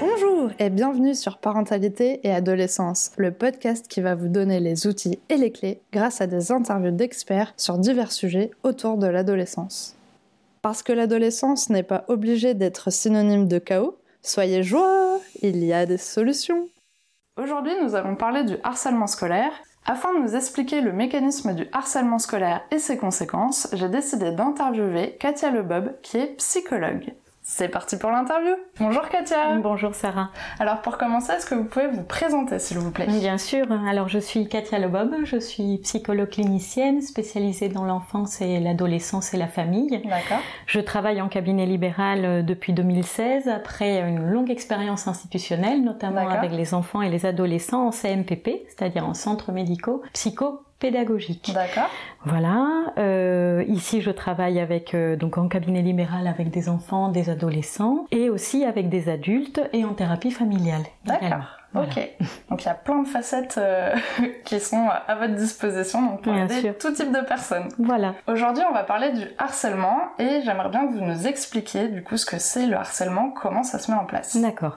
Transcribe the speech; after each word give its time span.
Bonjour 0.00 0.50
et 0.60 0.70
bienvenue 0.70 1.14
sur 1.16 1.38
Parentalité 1.38 2.20
et 2.22 2.30
Adolescence, 2.30 3.10
le 3.16 3.32
podcast 3.32 3.88
qui 3.88 4.00
va 4.00 4.14
vous 4.14 4.28
donner 4.28 4.60
les 4.60 4.86
outils 4.86 5.18
et 5.28 5.36
les 5.36 5.50
clés 5.50 5.80
grâce 5.92 6.20
à 6.20 6.28
des 6.28 6.52
interviews 6.52 6.92
d'experts 6.92 7.52
sur 7.56 7.78
divers 7.78 8.12
sujets 8.12 8.52
autour 8.62 8.96
de 8.96 9.08
l'adolescence. 9.08 9.96
Parce 10.62 10.84
que 10.84 10.92
l'adolescence 10.92 11.68
n'est 11.68 11.82
pas 11.82 12.04
obligée 12.06 12.54
d'être 12.54 12.92
synonyme 12.92 13.48
de 13.48 13.58
chaos, 13.58 13.98
soyez 14.22 14.62
joie, 14.62 15.18
il 15.42 15.64
y 15.64 15.72
a 15.72 15.84
des 15.84 15.98
solutions. 15.98 16.68
Aujourd'hui, 17.42 17.72
nous 17.82 17.96
allons 17.96 18.14
parler 18.14 18.44
du 18.44 18.56
harcèlement 18.62 19.08
scolaire. 19.08 19.52
Afin 19.88 20.14
de 20.14 20.18
nous 20.18 20.34
expliquer 20.34 20.80
le 20.80 20.92
mécanisme 20.92 21.54
du 21.54 21.68
harcèlement 21.70 22.18
scolaire 22.18 22.62
et 22.72 22.80
ses 22.80 22.98
conséquences, 22.98 23.68
j'ai 23.72 23.88
décidé 23.88 24.32
d'interviewer 24.32 25.16
Katia 25.20 25.52
Lebob, 25.52 25.92
qui 26.02 26.16
est 26.16 26.36
psychologue. 26.38 27.14
C'est 27.48 27.68
parti 27.68 27.96
pour 27.96 28.10
l'interview. 28.10 28.56
Bonjour 28.80 29.08
Katia. 29.08 29.56
Bonjour 29.62 29.94
Sarah. 29.94 30.30
Alors 30.58 30.82
pour 30.82 30.98
commencer, 30.98 31.30
est-ce 31.32 31.46
que 31.46 31.54
vous 31.54 31.62
pouvez 31.62 31.86
vous 31.86 32.02
présenter 32.02 32.58
s'il 32.58 32.78
vous 32.78 32.90
plaît? 32.90 33.06
Bien 33.06 33.38
sûr. 33.38 33.66
Alors 33.88 34.08
je 34.08 34.18
suis 34.18 34.48
Katia 34.48 34.80
Lebob, 34.80 35.14
je 35.22 35.36
suis 35.36 35.78
psychologue 35.78 36.28
clinicienne 36.28 37.00
spécialisée 37.02 37.68
dans 37.68 37.84
l'enfance 37.84 38.40
et 38.40 38.58
l'adolescence 38.58 39.32
et 39.32 39.36
la 39.36 39.46
famille. 39.46 39.90
D'accord. 39.90 40.40
Je 40.66 40.80
travaille 40.80 41.20
en 41.22 41.28
cabinet 41.28 41.66
libéral 41.66 42.24
euh, 42.24 42.42
depuis 42.42 42.72
2016 42.72 43.46
après 43.46 44.00
une 44.00 44.26
longue 44.26 44.50
expérience 44.50 45.06
institutionnelle, 45.06 45.84
notamment 45.84 46.28
avec 46.28 46.50
les 46.50 46.74
enfants 46.74 47.00
et 47.00 47.10
les 47.10 47.26
adolescents 47.26 47.86
en 47.86 47.92
CMPP, 47.92 48.66
c'est-à-dire 48.66 49.06
en 49.06 49.14
centres 49.14 49.52
médicaux 49.52 50.02
psycho 50.14 50.65
pédagogique. 50.78 51.52
D'accord. 51.54 51.90
Voilà. 52.24 52.92
Euh, 52.98 53.64
ici, 53.68 54.00
je 54.00 54.10
travaille 54.10 54.60
avec 54.60 54.94
euh, 54.94 55.16
donc 55.16 55.38
en 55.38 55.48
cabinet 55.48 55.82
libéral 55.82 56.26
avec 56.26 56.50
des 56.50 56.68
enfants, 56.68 57.08
des 57.08 57.30
adolescents 57.30 58.06
et 58.10 58.30
aussi 58.30 58.64
avec 58.64 58.88
des 58.88 59.08
adultes 59.08 59.60
et 59.72 59.84
en 59.84 59.94
thérapie 59.94 60.30
familiale. 60.30 60.82
D'accord. 61.04 61.46
Ok, 61.76 62.10
donc 62.50 62.62
il 62.62 62.66
y 62.66 62.70
a 62.70 62.74
plein 62.74 63.02
de 63.02 63.08
facettes 63.08 63.56
euh, 63.58 63.94
qui 64.44 64.60
sont 64.60 64.88
à 65.06 65.14
votre 65.14 65.34
disposition 65.34 66.02
donc 66.02 66.22
pour 66.22 66.34
aider 66.34 66.72
tout 66.78 66.92
type 66.92 67.12
de 67.12 67.24
personnes. 67.24 67.68
Voilà. 67.78 68.14
Aujourd'hui, 68.26 68.64
on 68.68 68.72
va 68.72 68.82
parler 68.82 69.12
du 69.12 69.26
harcèlement 69.38 69.98
et 70.18 70.40
j'aimerais 70.44 70.68
bien 70.70 70.86
que 70.86 70.92
vous 70.92 71.04
nous 71.04 71.26
expliquiez 71.26 71.88
du 71.88 72.02
coup 72.02 72.16
ce 72.16 72.26
que 72.26 72.38
c'est 72.38 72.66
le 72.66 72.76
harcèlement, 72.76 73.30
comment 73.30 73.62
ça 73.62 73.78
se 73.78 73.90
met 73.90 73.96
en 73.96 74.04
place. 74.04 74.36
D'accord. 74.36 74.76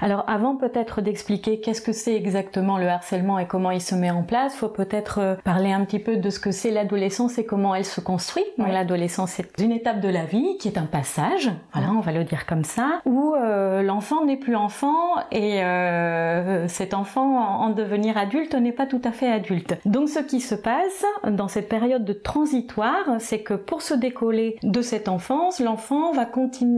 Alors 0.00 0.24
avant 0.28 0.56
peut-être 0.56 1.00
d'expliquer 1.00 1.60
qu'est-ce 1.60 1.82
que 1.82 1.92
c'est 1.92 2.14
exactement 2.14 2.78
le 2.78 2.88
harcèlement 2.88 3.38
et 3.38 3.46
comment 3.46 3.70
il 3.70 3.80
se 3.80 3.94
met 3.94 4.10
en 4.10 4.22
place, 4.22 4.54
faut 4.54 4.68
peut-être 4.68 5.18
euh, 5.20 5.34
parler 5.44 5.72
un 5.72 5.84
petit 5.84 5.98
peu 5.98 6.16
de 6.16 6.30
ce 6.30 6.38
que 6.38 6.50
c'est 6.50 6.70
l'adolescence 6.70 7.38
et 7.38 7.44
comment 7.44 7.74
elle 7.74 7.84
se 7.84 8.00
construit. 8.00 8.44
L'adolescence 8.58 9.32
c'est 9.32 9.46
une 9.58 9.72
étape 9.72 10.00
de 10.00 10.08
la 10.08 10.24
vie 10.24 10.56
qui 10.58 10.68
est 10.68 10.78
un 10.78 10.86
passage, 10.86 11.50
voilà, 11.72 11.90
on 11.90 12.00
va 12.00 12.12
le 12.12 12.24
dire 12.24 12.46
comme 12.46 12.64
ça, 12.64 13.00
où 13.04 13.34
euh, 13.34 13.82
l'enfant 13.82 14.24
n'est 14.24 14.36
plus 14.36 14.56
enfant 14.56 15.16
et 15.30 15.62
euh, 15.62 16.35
cet 16.68 16.94
enfant 16.94 17.38
en 17.60 17.70
devenir 17.70 18.16
adulte 18.16 18.54
n'est 18.54 18.72
pas 18.72 18.86
tout 18.86 19.00
à 19.04 19.12
fait 19.12 19.30
adulte. 19.30 19.74
Donc 19.84 20.08
ce 20.08 20.20
qui 20.20 20.40
se 20.40 20.54
passe 20.54 21.04
dans 21.28 21.48
cette 21.48 21.68
période 21.68 22.04
de 22.04 22.12
transitoire, 22.12 23.16
c'est 23.18 23.40
que 23.40 23.54
pour 23.54 23.82
se 23.82 23.94
décoller 23.94 24.56
de 24.62 24.82
cette 24.82 25.08
enfance, 25.08 25.60
l'enfant 25.60 26.12
va 26.12 26.26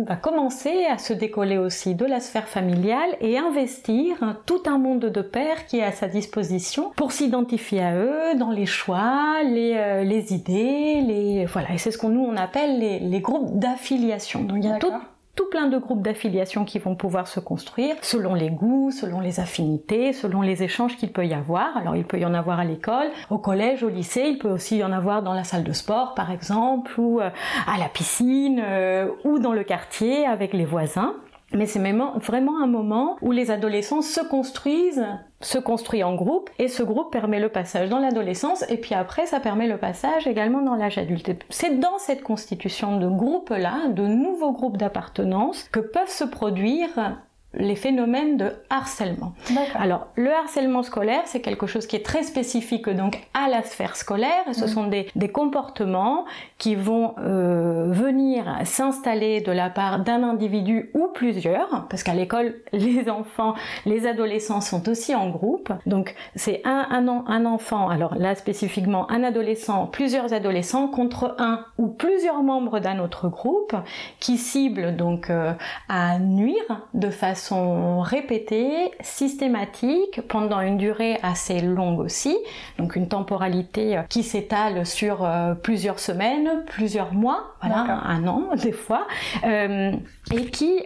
va 0.07 0.17
commencer 0.17 0.85
à 0.85 0.99
se 0.99 1.13
décoller 1.13 1.59
aussi 1.59 1.95
de 1.95 2.05
la 2.05 2.21
sphère 2.21 2.49
familiale 2.49 3.17
et 3.21 3.39
investir 3.39 4.37
tout 4.47 4.63
un 4.67 4.79
monde 4.79 5.07
de 5.07 5.23
pères 5.23 5.67
qui 5.67 5.79
est 5.79 5.85
à 5.85 5.93
sa 5.93 6.07
disposition 6.07 6.91
pour 6.97 7.13
s'identifier 7.13 7.83
à 7.83 7.97
eux 7.97 8.35
dans 8.37 8.51
les 8.51 8.67
choix, 8.67 9.43
les, 9.45 9.75
euh, 9.77 10.05
les 10.05 10.33
idées, 10.33 11.01
les 11.01 11.47
voilà. 11.47 11.73
Et 11.75 11.79
c'est 11.79 11.91
ce 11.91 11.99
qu'on 11.99 12.11
nous 12.11 12.25
on 12.25 12.37
appelle 12.37 12.79
les, 12.79 12.99
les 12.99 13.21
groupes 13.21 13.59
d'affiliation. 13.59 14.43
Donc 14.43 14.59
il 14.59 14.69
y 14.69 14.73
a 14.73 14.79
tout 14.79 14.93
tout 15.39 15.47
plein 15.47 15.69
de 15.69 15.79
groupes 15.79 16.03
d'affiliation 16.03 16.65
qui 16.65 16.81
vont 16.81 16.97
pouvoir 16.97 17.29
se 17.29 17.39
construire 17.39 17.95
selon 18.03 18.35
les 18.35 18.51
goûts, 18.51 18.91
selon 18.91 19.21
les 19.21 19.39
affinités, 19.39 20.13
selon 20.13 20.43
les 20.43 20.65
échanges 20.65 20.97
qu'il 20.97 21.13
peut 21.13 21.25
y 21.27 21.33
avoir. 21.33 21.77
Alors 21.77 21.95
il 21.95 22.05
peut 22.05 22.19
y 22.19 22.27
en 22.27 22.35
avoir 22.35 22.59
à 22.59 22.65
l'école, 22.65 23.07
au 23.31 23.39
collège, 23.39 23.85
au 23.85 23.89
lycée, 23.89 24.25
il 24.31 24.39
peut 24.39 24.49
aussi 24.49 24.79
y 24.79 24.85
en 24.85 24.91
avoir 24.91 25.23
dans 25.23 25.35
la 25.35 25.45
salle 25.45 25.63
de 25.63 25.73
sport 25.73 26.15
par 26.15 26.33
exemple, 26.33 26.91
ou 26.99 27.21
euh, 27.21 27.31
à 27.69 27.79
la 27.79 27.89
piscine, 27.89 28.61
euh, 28.61 29.11
ou 29.23 29.39
dans 29.39 29.53
le 29.53 29.63
quartier 29.63 30.27
avec 30.27 30.53
les 30.55 30.65
voisins. 30.65 31.15
Mais 31.53 31.67
c'est 31.67 31.81
vraiment 31.81 32.63
un 32.63 32.67
moment 32.67 33.17
où 33.23 33.33
les 33.33 33.51
adolescents 33.51 34.03
se 34.03 34.21
construisent, 34.21 35.07
se 35.41 35.59
construisent 35.59 36.05
en 36.05 36.15
groupe, 36.15 36.51
et 36.59 36.69
ce 36.69 36.83
groupe 36.83 37.11
permet 37.11 37.41
le 37.41 37.49
passage 37.49 37.89
dans 37.89 37.99
l'adolescence, 37.99 38.65
et 38.69 38.77
puis 38.77 38.95
après 38.95 39.27
ça 39.27 39.41
permet 39.41 39.67
le 39.67 39.79
passage 39.79 40.27
également 40.27 40.61
dans 40.61 40.75
l'âge 40.75 40.99
adulte. 40.99 41.31
C'est 41.49 41.81
dans 41.81 41.99
cette 41.99 42.23
constitution 42.23 42.99
de 42.99 43.09
groupes-là, 43.09 43.89
de 43.89 44.07
nouveaux 44.07 44.53
groupes 44.53 44.77
d'appartenance, 44.77 45.69
que 45.73 45.81
peuvent 45.81 46.11
se 46.11 46.25
produire 46.25 47.19
les 47.59 47.77
phénomènes 47.77 48.37
de 48.37 48.53
harcèlement. 48.71 49.33
Alors, 49.75 50.07
le 50.15 50.33
harcèlement 50.33 50.83
scolaire, 50.83 51.23
c'est 51.27 51.41
quelque 51.41 51.67
chose 51.67 51.87
qui 51.87 51.97
est 51.97 52.05
très 52.05 52.23
spécifique 52.23 52.89
donc 52.89 53.21
à 53.35 53.49
la 53.49 53.63
sphère 53.63 53.97
scolaire. 53.97 54.45
Et 54.49 54.55
ce 54.55 54.67
sont 54.67 54.87
des, 54.87 55.09
des, 55.17 55.29
comportements 55.29 56.25
qui 56.57 56.75
vont 56.75 57.15
euh, 57.19 57.87
venir 57.91 58.59
s'installer 58.65 59.41
de 59.41 59.53
la 59.53 59.71
part 59.71 60.01
d'un 60.01 60.23
individu 60.23 60.91
ou 60.95 61.09
plusieurs, 61.13 61.87
parce 61.89 62.03
qu'à 62.03 62.15
l'école, 62.15 62.55
les 62.73 63.11
enfants, 63.11 63.55
les 63.87 64.07
adolescents 64.07 64.61
sont 64.61 64.89
aussi 64.89 65.15
en 65.15 65.29
groupe. 65.29 65.73
Donc, 65.87 66.15
c'est 66.37 66.63
un, 66.65 66.87
un, 66.91 67.09
un 67.27 67.45
enfant, 67.45 67.89
alors 67.89 68.15
là 68.15 68.35
spécifiquement 68.35 69.11
un 69.11 69.23
adolescent, 69.25 69.87
plusieurs 69.87 70.33
adolescents 70.33 70.89
contre 70.89 71.35
un 71.39 71.65
ou 71.79 71.89
plusieurs 71.89 72.43
membres 72.43 72.79
d'un 72.79 72.99
autre 73.01 73.29
groupe 73.29 73.75
qui 74.21 74.39
ciblent 74.39 74.97
donc 74.97 75.31
euh, 75.31 75.53
à 75.89 76.19
nuire 76.19 76.87
de 76.95 77.11
façon 77.11 77.48
sont 77.49 78.01
répétées, 78.01 78.91
systématiques, 79.01 80.21
pendant 80.29 80.61
une 80.61 80.77
durée 80.77 81.19
assez 81.23 81.61
longue 81.61 82.01
aussi, 82.01 82.37
donc 82.79 82.95
une 82.97 83.09
temporalité 83.09 83.97
euh, 83.97 84.03
qui 84.03 84.23
s'étale 84.23 84.85
sur 84.85 85.25
euh, 85.25 85.55
plusieurs 85.55 85.99
semaines, 85.99 86.65
plusieurs 86.67 87.15
mois, 87.15 87.55
voilà, 87.63 88.03
un 88.05 88.27
an 88.27 88.51
des 88.63 88.73
fois, 88.73 89.07
euh, 89.45 89.93
et 90.33 90.47
qui 90.47 90.83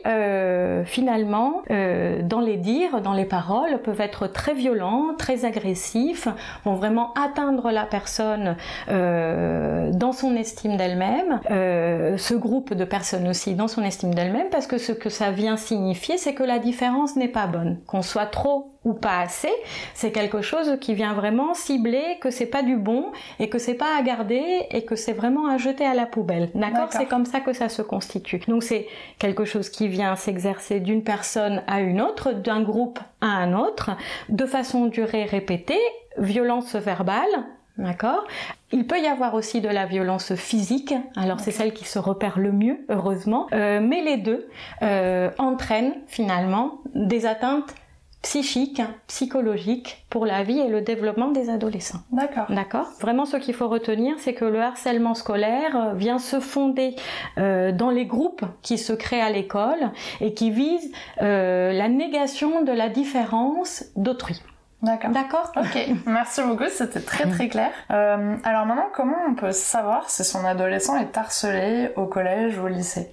finalement, 0.84 1.62
dans 1.68 2.40
les 2.40 2.56
dires, 2.56 3.00
dans 3.00 3.12
les 3.12 3.24
paroles, 3.24 3.80
peuvent 3.82 4.00
être 4.00 4.26
très 4.26 4.54
violents, 4.54 5.14
très 5.16 5.44
agressifs, 5.44 6.28
vont 6.64 6.74
vraiment 6.74 7.12
atteindre 7.14 7.70
la 7.70 7.84
personne 7.84 8.56
dans 8.88 10.12
son 10.12 10.34
estime 10.36 10.76
d'elle-même, 10.76 11.40
ce 11.48 12.34
groupe 12.34 12.74
de 12.74 12.84
personnes 12.84 13.28
aussi 13.28 13.54
dans 13.54 13.68
son 13.68 13.82
estime 13.82 14.14
d'elle-même, 14.14 14.50
parce 14.50 14.66
que 14.66 14.78
ce 14.78 14.92
que 14.92 15.08
ça 15.08 15.30
vient 15.30 15.56
signifier, 15.56 16.18
c'est 16.18 16.34
que 16.34 16.42
la 16.44 16.58
différence 16.58 17.16
n'est 17.16 17.28
pas 17.28 17.46
bonne, 17.46 17.78
qu'on 17.86 18.02
soit 18.02 18.26
trop 18.26 18.71
ou 18.84 18.94
pas 18.94 19.20
assez, 19.20 19.52
c'est 19.94 20.10
quelque 20.10 20.42
chose 20.42 20.78
qui 20.80 20.94
vient 20.94 21.14
vraiment 21.14 21.54
cibler 21.54 22.18
que 22.20 22.30
c'est 22.30 22.46
pas 22.46 22.62
du 22.62 22.76
bon 22.76 23.12
et 23.38 23.48
que 23.48 23.58
c'est 23.58 23.74
pas 23.74 23.96
à 23.96 24.02
garder 24.02 24.66
et 24.70 24.84
que 24.84 24.96
c'est 24.96 25.12
vraiment 25.12 25.46
à 25.46 25.56
jeter 25.56 25.84
à 25.84 25.94
la 25.94 26.06
poubelle. 26.06 26.50
D'accord 26.54 26.88
C'est 26.90 27.06
comme 27.06 27.26
ça 27.26 27.40
que 27.40 27.52
ça 27.52 27.68
se 27.68 27.82
constitue. 27.82 28.40
Donc 28.48 28.62
c'est 28.62 28.88
quelque 29.18 29.44
chose 29.44 29.68
qui 29.68 29.88
vient 29.88 30.16
s'exercer 30.16 30.80
d'une 30.80 31.04
personne 31.04 31.62
à 31.66 31.80
une 31.80 32.00
autre, 32.00 32.32
d'un 32.32 32.62
groupe 32.62 32.98
à 33.20 33.26
un 33.26 33.54
autre, 33.54 33.90
de 34.28 34.46
façon 34.46 34.86
durée 34.86 35.24
répétée, 35.24 35.80
violence 36.18 36.74
verbale, 36.74 37.46
D'accord 37.78 38.26
Il 38.70 38.86
peut 38.86 39.00
y 39.00 39.06
avoir 39.06 39.34
aussi 39.34 39.62
de 39.62 39.68
la 39.68 39.86
violence 39.86 40.34
physique, 40.34 40.94
alors 41.16 41.40
c'est 41.40 41.52
celle 41.52 41.72
qui 41.72 41.86
se 41.86 41.98
repère 41.98 42.38
le 42.38 42.52
mieux, 42.52 42.84
heureusement, 42.90 43.46
euh, 43.54 43.80
mais 43.80 44.02
les 44.02 44.18
deux 44.18 44.46
euh, 44.82 45.30
entraînent 45.38 45.94
finalement 46.06 46.80
des 46.94 47.24
atteintes 47.24 47.74
psychiques, 48.22 48.82
psychologiques 49.08 50.06
pour 50.08 50.26
la 50.26 50.42
vie 50.42 50.58
et 50.58 50.68
le 50.68 50.80
développement 50.80 51.30
des 51.32 51.50
adolescents. 51.50 52.00
D'accord. 52.12 52.46
D'accord. 52.48 52.88
Vraiment, 53.00 53.24
ce 53.24 53.36
qu'il 53.36 53.54
faut 53.54 53.68
retenir, 53.68 54.14
c'est 54.18 54.34
que 54.34 54.44
le 54.44 54.60
harcèlement 54.60 55.14
scolaire 55.14 55.76
euh, 55.76 55.94
vient 55.94 56.18
se 56.18 56.40
fonder 56.40 56.94
euh, 57.38 57.72
dans 57.72 57.90
les 57.90 58.06
groupes 58.06 58.44
qui 58.62 58.78
se 58.78 58.92
créent 58.92 59.20
à 59.20 59.30
l'école 59.30 59.90
et 60.20 60.34
qui 60.34 60.50
visent 60.50 60.92
euh, 61.20 61.72
la 61.72 61.88
négation 61.88 62.62
de 62.62 62.72
la 62.72 62.88
différence 62.88 63.84
d'autrui. 63.96 64.40
D'accord. 64.82 65.10
D'accord? 65.10 65.52
Ok. 65.56 65.88
Merci 66.06 66.42
beaucoup, 66.42 66.64
c'était 66.68 67.00
très 67.00 67.28
très 67.28 67.48
clair. 67.48 67.70
Euh, 67.90 68.36
alors 68.42 68.66
maintenant, 68.66 68.88
comment 68.92 69.18
on 69.28 69.34
peut 69.34 69.52
savoir 69.52 70.10
si 70.10 70.24
son 70.24 70.44
adolescent 70.44 70.96
est 70.96 71.16
harcelé 71.16 71.90
au 71.96 72.06
collège 72.06 72.58
ou 72.58 72.64
au 72.64 72.68
lycée? 72.68 73.10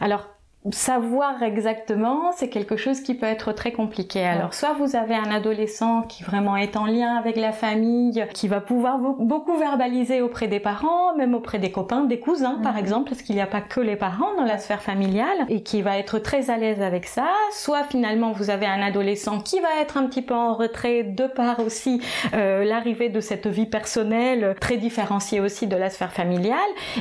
Alors 0.00 0.26
savoir 0.72 1.42
exactement, 1.42 2.32
c'est 2.36 2.48
quelque 2.48 2.76
chose 2.76 3.00
qui 3.00 3.14
peut 3.14 3.26
être 3.26 3.52
très 3.52 3.72
compliqué. 3.72 4.24
Alors, 4.24 4.54
soit 4.54 4.74
vous 4.74 4.96
avez 4.96 5.14
un 5.14 5.30
adolescent 5.30 6.02
qui 6.02 6.22
vraiment 6.22 6.56
est 6.56 6.76
en 6.76 6.86
lien 6.86 7.16
avec 7.16 7.36
la 7.36 7.52
famille, 7.52 8.24
qui 8.34 8.48
va 8.48 8.60
pouvoir 8.60 8.98
beaucoup 8.98 9.56
verbaliser 9.56 10.20
auprès 10.20 10.48
des 10.48 10.60
parents, 10.60 11.14
même 11.16 11.34
auprès 11.34 11.58
des 11.58 11.70
copains, 11.70 12.04
des 12.04 12.20
cousins, 12.20 12.58
par 12.62 12.74
mhm. 12.74 12.78
exemple, 12.78 13.10
parce 13.10 13.22
qu'il 13.22 13.34
n'y 13.34 13.40
a 13.40 13.46
pas 13.46 13.60
que 13.60 13.80
les 13.80 13.96
parents 13.96 14.34
dans 14.36 14.44
la 14.44 14.58
sphère 14.58 14.82
familiale, 14.82 15.46
et 15.48 15.62
qui 15.62 15.82
va 15.82 15.98
être 15.98 16.18
très 16.18 16.50
à 16.50 16.56
l'aise 16.56 16.82
avec 16.82 17.06
ça. 17.06 17.28
Soit 17.52 17.84
finalement, 17.84 18.32
vous 18.32 18.50
avez 18.50 18.66
un 18.66 18.82
adolescent 18.82 19.40
qui 19.40 19.60
va 19.60 19.80
être 19.80 19.96
un 19.96 20.06
petit 20.06 20.22
peu 20.22 20.34
en 20.34 20.54
retrait 20.54 21.02
de 21.02 21.26
par 21.26 21.60
aussi 21.60 22.00
euh, 22.34 22.64
l'arrivée 22.64 23.08
de 23.08 23.20
cette 23.20 23.46
vie 23.46 23.66
personnelle 23.66 24.54
très 24.60 24.76
différenciée 24.76 25.40
aussi 25.40 25.66
de 25.66 25.76
la 25.76 25.90
sphère 25.90 26.12
familiale, 26.12 26.58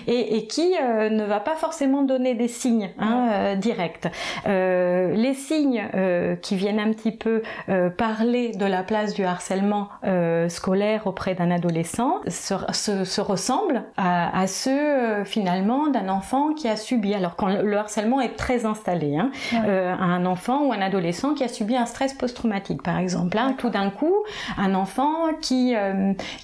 et, 0.08 0.38
et 0.38 0.48
qui 0.48 0.74
euh, 0.82 1.10
ne 1.10 1.24
va 1.24 1.40
pas 1.40 1.56
forcément 1.56 2.04
donner 2.04 2.36
des 2.36 2.48
signes. 2.48 2.90
Hein, 3.00 3.30
euh, 3.32 3.56
direct. 3.58 4.10
Euh, 4.48 5.14
les 5.14 5.34
signes 5.34 5.88
euh, 5.94 6.36
qui 6.36 6.56
viennent 6.56 6.80
un 6.80 6.92
petit 6.92 7.12
peu 7.12 7.42
euh, 7.70 7.90
parler 7.90 8.52
de 8.54 8.66
la 8.66 8.84
place 8.84 9.14
du 9.14 9.24
harcèlement 9.24 9.90
scolaire 10.50 11.08
auprès 11.08 11.36
d'un 11.36 11.52
adolescent 11.52 12.20
se, 12.28 13.22
ressemblent 13.22 13.84
à, 13.98 14.48
ceux 14.48 15.24
finalement 15.26 15.88
d'un 15.88 16.10
enfant 16.10 16.54
qui 16.54 16.68
a 16.68 16.76
subi, 16.76 17.14
alors 17.14 17.36
quand 17.36 17.48
le 17.48 17.78
harcèlement 17.78 18.22
est 18.22 18.36
très 18.36 18.66
installé, 18.66 19.18
hein, 19.18 19.32
un 19.54 20.26
enfant 20.26 20.64
ou 20.66 20.74
un 20.74 20.82
adolescent 20.82 21.34
qui 21.34 21.44
a 21.44 21.48
subi 21.48 21.76
un 21.76 21.86
stress 21.86 22.14
post-traumatique 22.14 22.82
par 22.84 22.98
exemple. 22.98 23.38
Hein, 23.38 23.56
tout 23.58 23.70
d'un 23.70 23.90
coup, 23.90 24.14
un 24.58 24.74
enfant 24.76 25.14
qui, 25.42 25.76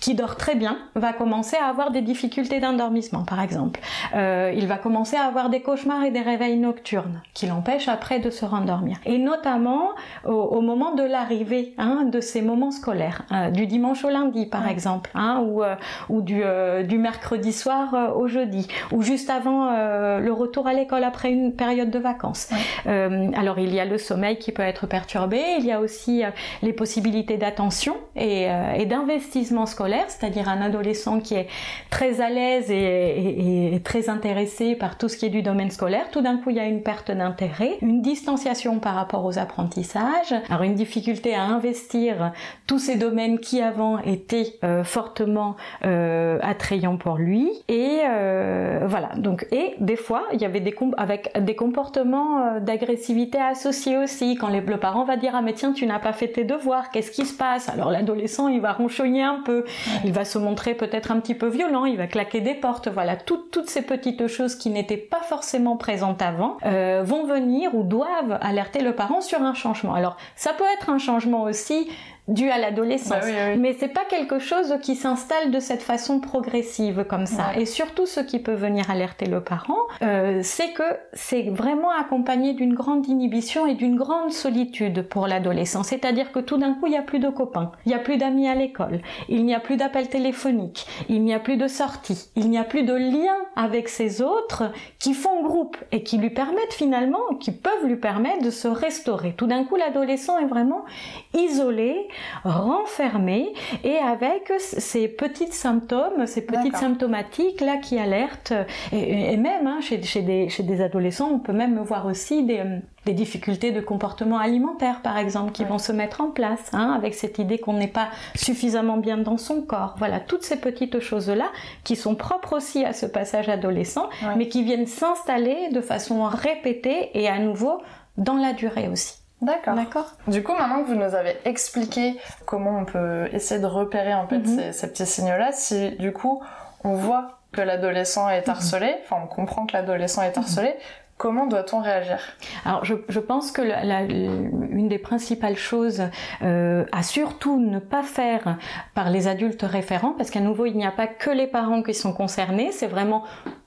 qui 0.02 0.16
dort 0.16 0.36
très 0.36 0.56
bien 0.56 0.78
va 0.96 1.14
commencer 1.14 1.58
à 1.58 1.68
avoir 1.68 1.92
des 1.92 2.02
difficultés 2.02 2.60
d'endormissement 2.60 3.24
par 3.24 3.42
exemple. 3.42 3.80
il 4.14 4.66
va 4.68 4.78
commencer 4.78 5.16
à 5.16 5.24
avoir 5.24 5.50
des 5.50 5.62
cauchemars 5.62 6.04
et 6.04 6.12
des 6.12 6.22
réveils 6.22 6.58
nocturnes 6.58 6.93
qui 7.34 7.48
l'empêche 7.48 7.88
après 7.88 8.20
de 8.20 8.30
se 8.30 8.46
rendormir. 8.46 8.98
Et 9.06 9.18
notamment 9.18 9.90
au, 10.26 10.62
moment 10.62 10.96
de 10.96 11.04
l'arrivée 11.04 11.74
hein, 11.78 12.06
de 12.12 12.22
ces 12.22 12.42
moments 12.42 12.72
scolaires, 12.72 13.24
euh, 13.32 13.50
du 13.50 13.68
dimanche 13.68 14.04
au 14.04 14.10
lundi 14.10 14.46
par 14.46 14.68
exemple, 14.68 15.12
hein, 15.16 15.44
ou, 15.46 15.64
euh, 15.64 15.76
ou 16.10 16.22
du, 16.22 16.42
euh, 16.44 16.84
du, 16.84 16.98
mercredi 16.98 17.52
soir 17.52 18.16
au 18.16 18.28
jeudi, 18.28 18.68
ou 18.92 19.02
juste 19.02 19.30
avant 19.30 19.72
le 20.20 20.32
retour 20.32 20.68
à 20.68 20.74
l'école 20.74 21.04
après 21.04 21.32
une 21.32 21.54
période 21.54 21.90
de 21.90 22.00
vacances. 22.00 22.50
alors 22.86 23.60
il 23.60 23.74
y 23.74 23.80
a 23.80 23.86
le 23.86 23.98
sommeil 23.98 24.38
qui 24.38 24.52
peut 24.52 24.64
être 24.64 24.88
perturbé, 24.88 25.42
il 25.60 25.66
y 25.66 25.72
a 25.72 25.80
aussi 25.80 26.24
les 26.62 26.74
possibilités 26.74 27.38
d'attention 27.38 27.96
et, 28.16 28.48
et 28.76 28.86
d'investissement 28.86 29.66
scolaire, 29.66 30.06
c'est-à-dire 30.08 30.48
un 30.50 30.62
adolescent 30.62 31.20
qui 31.20 31.36
est 31.36 31.48
très 31.90 32.22
à 32.22 32.30
l'aise 32.30 32.72
et, 32.72 33.76
et, 33.76 33.80
très 33.82 34.10
intéressé 34.10 34.76
par 34.76 34.98
tout 34.98 35.10
ce 35.10 35.18
qui 35.18 35.26
est 35.26 35.30
du 35.30 35.42
domaine 35.42 35.72
scolaire. 35.72 36.10
Tout 36.12 36.22
d'un 36.22 36.38
coup, 36.38 36.50
il 36.50 36.58
y 36.58 36.60
a 36.60 36.66
une 36.66 36.83
perte 36.84 37.12
d'intérêt, 37.12 37.78
une 37.82 38.02
distanciation 38.02 38.80
par 38.80 38.96
rapport 38.96 39.26
aux 39.26 39.40
apprentissages, 39.40 40.34
alors 40.50 40.64
une 40.64 40.76
difficulté 40.76 41.34
à 41.34 41.44
investir 41.44 42.32
tous 42.68 42.80
ces 42.80 42.96
domaines 42.96 43.40
qui 43.40 43.62
avant 43.62 44.00
étaient 44.00 44.54
euh, 44.64 44.84
fortement 44.84 45.56
euh, 45.86 46.40
attrayants 46.42 46.98
pour 46.98 47.18
lui 47.18 47.50
et 47.68 48.02
euh, 48.06 48.86
voilà. 48.86 49.10
Donc 49.18 49.48
et 49.52 49.76
des 49.80 49.96
fois 49.96 50.24
il 50.34 50.42
y 50.42 50.46
avait 50.46 50.60
des 50.60 50.76
avec 50.98 51.32
des 51.40 51.56
comportements 51.56 52.60
d'agressivité 52.60 53.40
associés 53.40 53.98
aussi. 53.98 54.36
Quand 54.36 54.50
le 54.50 54.78
parent 54.78 55.06
va 55.06 55.18
dire 55.18 55.34
ah 55.36 55.42
mais 55.42 55.54
tiens 55.54 55.72
tu 55.72 55.86
n'as 55.86 56.00
pas 56.00 56.14
fait 56.14 56.28
tes 56.28 56.44
devoirs 56.44 56.90
qu'est-ce 56.92 57.12
qui 57.12 57.26
se 57.26 57.36
passe? 57.36 57.70
Alors 57.70 57.92
l'adolescent 57.92 58.48
il 58.48 58.62
va 58.62 58.74
ronchonner 58.74 59.24
un 59.24 59.42
peu. 59.46 59.66
Il 60.04 60.14
va 60.14 60.26
se 60.26 60.38
montrer 60.38 60.74
peut-être 60.74 61.12
un 61.12 61.20
petit 61.20 61.36
peu 61.36 61.48
violent 61.48 61.86
il 61.86 61.98
va 61.98 62.08
claquer 62.08 62.42
des 62.42 62.56
portes 62.56 62.88
voilà. 62.88 63.16
Toutes 63.16 63.70
ces 63.70 63.82
petites 63.82 64.28
choses 64.28 64.56
qui 64.56 64.70
n'étaient 64.70 64.98
pas 64.98 65.22
forcément 65.22 65.78
présentes 65.78 66.22
avant 66.22 66.58
euh, 66.74 67.04
vont 67.04 67.26
venir 67.26 67.76
ou 67.76 67.84
doivent 67.84 68.38
alerter 68.42 68.82
le 68.82 68.94
parent 68.94 69.22
sur 69.22 69.42
un 69.42 69.54
changement. 69.54 69.94
Alors 69.94 70.18
ça 70.36 70.54
peut 70.54 70.64
être 70.78 70.90
un 70.90 70.98
changement 70.98 71.44
aussi 71.44 71.90
dû 72.28 72.50
à 72.50 72.58
l'adolescence. 72.58 73.26
Bah 73.26 73.56
Mais 73.58 73.76
c'est 73.78 73.90
pas 73.90 74.06
quelque 74.10 74.40
chose 74.40 74.76
qui 74.82 74.96
s'installe 74.96 75.52
de 75.52 75.60
cette 75.60 75.84
façon 75.84 76.20
progressive 76.20 77.06
comme 77.10 77.26
ça. 77.26 77.58
Et 77.58 77.66
surtout, 77.66 78.06
ce 78.06 78.22
qui 78.22 78.40
peut 78.40 78.54
venir 78.54 78.90
alerter 78.90 79.26
le 79.26 79.42
parent, 79.42 79.78
euh, 80.02 80.40
c'est 80.42 80.72
que 80.72 80.84
c'est 81.14 81.44
vraiment 81.50 81.92
accompagné 81.92 82.54
d'une 82.54 82.74
grande 82.74 83.08
inhibition 83.08 83.68
et 83.68 83.76
d'une 83.76 83.98
grande 83.98 84.32
solitude 84.32 85.08
pour 85.08 85.28
l'adolescent. 85.28 85.84
C'est-à-dire 85.84 86.32
que 86.32 86.40
tout 86.40 86.58
d'un 86.58 86.74
coup, 86.74 86.88
il 86.88 86.92
n'y 86.92 86.98
a 86.98 87.02
plus 87.02 87.20
de 87.20 87.30
copains, 87.30 87.72
il 87.86 87.90
n'y 87.90 87.96
a 87.96 88.00
plus 88.00 88.18
d'amis 88.18 88.48
à 88.48 88.56
l'école, 88.56 89.02
il 89.28 89.46
n'y 89.46 89.54
a 89.54 89.60
plus 89.60 89.76
d'appels 89.76 90.08
téléphoniques, 90.08 90.88
il 91.10 91.24
n'y 91.24 91.34
a 91.34 91.40
plus 91.40 91.58
de 91.58 91.68
sorties, 91.68 92.30
il 92.36 92.50
n'y 92.50 92.58
a 92.58 92.64
plus 92.64 92.84
de 92.84 92.94
lien 92.94 93.36
avec 93.56 93.90
ces 93.90 94.22
autres 94.22 94.72
qui 95.00 95.14
font 95.14 95.44
groupe 95.44 95.78
et 95.92 96.04
qui 96.04 96.18
lui 96.18 96.30
permettent 96.30 96.74
finalement, 96.74 97.36
qui 97.40 97.52
peuvent 97.52 97.86
lui 97.86 97.98
permettre 97.98 98.44
de 98.44 98.50
se 98.50 98.68
restaurer. 98.68 99.34
Tout 99.38 99.48
d'un 99.48 99.66
coup, 99.66 99.76
l'adolescent 99.76 100.40
est 100.40 100.46
vraiment 100.46 100.86
isolé, 101.34 102.08
renfermé 102.44 103.54
et 103.84 103.98
avec 103.98 104.52
ces 104.60 105.08
petits 105.08 105.52
symptômes, 105.52 106.26
ces 106.26 106.46
petites 106.46 106.78
symptomatiques 106.78 107.62
là 107.62 107.78
qui 107.78 107.98
alertent 107.98 108.54
et, 108.92 109.38
même 109.38 109.68
hein, 109.68 109.80
chez, 109.82 109.98
des, 109.98 110.50
chez 110.50 110.64
des 110.64 110.82
adolescents, 110.82 111.30
on 111.32 111.40
peut 111.40 111.54
même 111.54 111.80
voir 111.80 112.06
aussi 112.06 112.44
des, 112.44 112.64
des 113.06 113.14
difficultés 113.14 113.72
de 113.72 113.82
comportement 113.82 114.38
alimentaire 114.38 115.02
par 115.02 115.18
exemple 115.18 115.52
qui 115.52 115.64
vont 115.64 115.80
se 115.80 115.92
mettre 115.92 116.22
en 116.22 116.30
place 116.30 116.70
hein, 116.74 116.94
avec 116.96 117.14
cette 117.14 117.40
idée 117.40 117.58
qu'on 117.58 117.74
n'est 117.74 117.88
pas 117.88 118.10
suffisamment 118.36 118.98
bien 118.98 119.18
dans 119.18 119.38
son 119.38 119.62
corps. 119.62 119.96
Voilà, 119.98 120.20
toutes 120.20 120.44
ces 120.44 120.58
petites 120.58 121.00
choses-là 121.00 121.52
qui 121.84 121.96
sont 121.96 122.16
propres 122.16 122.58
aussi 122.58 122.86
à 122.86 122.94
ce 122.94 123.06
passage 123.06 123.50
adolescent 123.50 124.10
mais 124.38 124.48
qui 124.48 124.64
viennent 124.64 124.88
s'installer 124.88 125.70
de 125.72 125.82
façon 125.82 126.24
répétée 126.24 127.12
et 127.14 127.28
à 127.28 127.40
nouveau 127.40 127.82
dans 128.18 128.36
la 128.36 128.54
durée 128.54 128.88
aussi. 128.88 129.23
D'accord. 129.44 129.76
D'accord. 129.76 130.12
Du 130.28 130.44
coup, 130.44 130.54
maintenant 130.54 130.84
que 130.84 130.88
vous 130.88 130.96
nous 130.96 131.16
avez 131.16 131.38
expliqué 131.46 132.18
comment 132.46 132.80
on 132.80 132.86
peut 132.86 133.30
essayer 133.34 133.62
de 133.62 133.68
repérer 133.68 134.14
en 134.14 134.28
fait 134.28 134.40
mhm. 134.40 134.72
ces, 134.72 134.88
petits 134.88 135.06
signaux-là, 135.06 135.52
si 135.52 135.92
du 135.98 136.12
coup 136.12 136.42
on 136.84 136.94
voit 136.94 137.40
que 137.52 137.62
l'adolescent 137.62 138.30
est 138.30 138.48
mhm. 138.48 138.54
harcelé, 138.54 138.96
enfin 139.04 139.22
on 139.24 139.28
comprend 139.28 139.66
que 139.66 139.74
l'adolescent 139.74 140.22
est 140.22 140.36
mhm. 140.36 140.44
harcelé, 140.44 140.76
Comment 141.18 141.46
doit-on 141.46 141.80
réagir? 141.80 142.20
Alors, 142.66 142.84
je, 142.84 142.96
je, 143.08 143.20
pense 143.20 143.52
que 143.52 143.62
la, 143.62 144.02
une 144.02 144.88
des 144.90 144.98
principales 144.98 145.56
choses 145.56 146.04
euh, 146.42 146.86
à 146.92 147.04
surtout 147.04 147.60
ne 147.60 147.80
pas 147.80 148.02
faire 148.04 148.58
par 148.96 149.10
les 149.10 149.28
adultes 149.28 149.62
référents, 149.62 150.14
parce 150.18 150.32
qu'à 150.32 150.40
nouveau, 150.40 150.66
il 150.66 150.76
n'y 150.76 150.86
a 150.86 150.92
pas 150.92 151.08
que 151.08 151.30
les 151.30 151.48
parents 151.48 151.84
qui 151.84 151.94
sont 151.94 152.14
concernés, 152.14 152.72
c'est 152.72 152.88
vraiment 152.88 153.24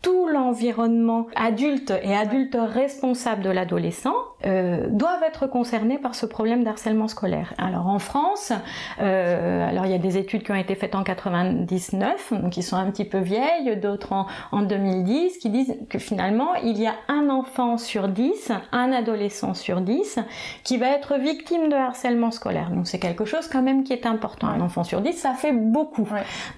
tout 0.06 0.28
l'environnement 0.28 1.26
adulte 1.34 1.92
et 2.00 2.14
adulte 2.14 2.56
responsable 2.56 3.42
de 3.42 3.50
l'adolescent 3.50 4.14
euh, 4.44 4.86
doivent 4.88 5.24
être 5.26 5.48
concernés 5.48 5.98
par 5.98 6.14
ce 6.14 6.26
problème 6.26 6.62
d'harcèlement 6.62 7.08
scolaire. 7.08 7.54
Alors 7.58 7.88
en 7.88 7.98
France, 7.98 8.52
euh, 9.00 9.68
alors 9.68 9.84
il 9.86 9.90
y 9.90 9.96
a 9.96 9.98
des 9.98 10.16
études 10.16 10.44
qui 10.44 10.52
ont 10.52 10.56
été 10.56 10.76
faites 10.76 10.94
en 10.94 11.02
99, 11.02 12.34
donc 12.40 12.52
qui 12.52 12.62
sont 12.62 12.76
un 12.76 12.88
petit 12.92 13.04
peu 13.04 13.18
vieilles, 13.18 13.76
d'autres 13.78 14.12
en, 14.12 14.26
en 14.52 14.62
2010, 14.62 15.38
qui 15.38 15.50
disent 15.50 15.74
que 15.90 15.98
finalement 15.98 16.54
il 16.62 16.78
y 16.78 16.86
a 16.86 16.94
un 17.08 17.28
enfant 17.28 17.76
sur 17.76 18.06
10, 18.06 18.52
un 18.70 18.92
adolescent 18.92 19.54
sur 19.54 19.80
10 19.80 20.20
qui 20.62 20.76
va 20.76 20.90
être 20.90 21.18
victime 21.18 21.68
de 21.68 21.74
harcèlement 21.74 22.30
scolaire. 22.30 22.70
Donc 22.70 22.86
c'est 22.86 23.00
quelque 23.00 23.24
chose 23.24 23.48
quand 23.48 23.62
même 23.62 23.82
qui 23.82 23.92
est 23.92 24.06
important. 24.06 24.46
Un 24.46 24.60
enfant 24.60 24.84
sur 24.84 25.00
10, 25.00 25.14
ça 25.14 25.32
fait 25.32 25.52
beaucoup. 25.52 26.08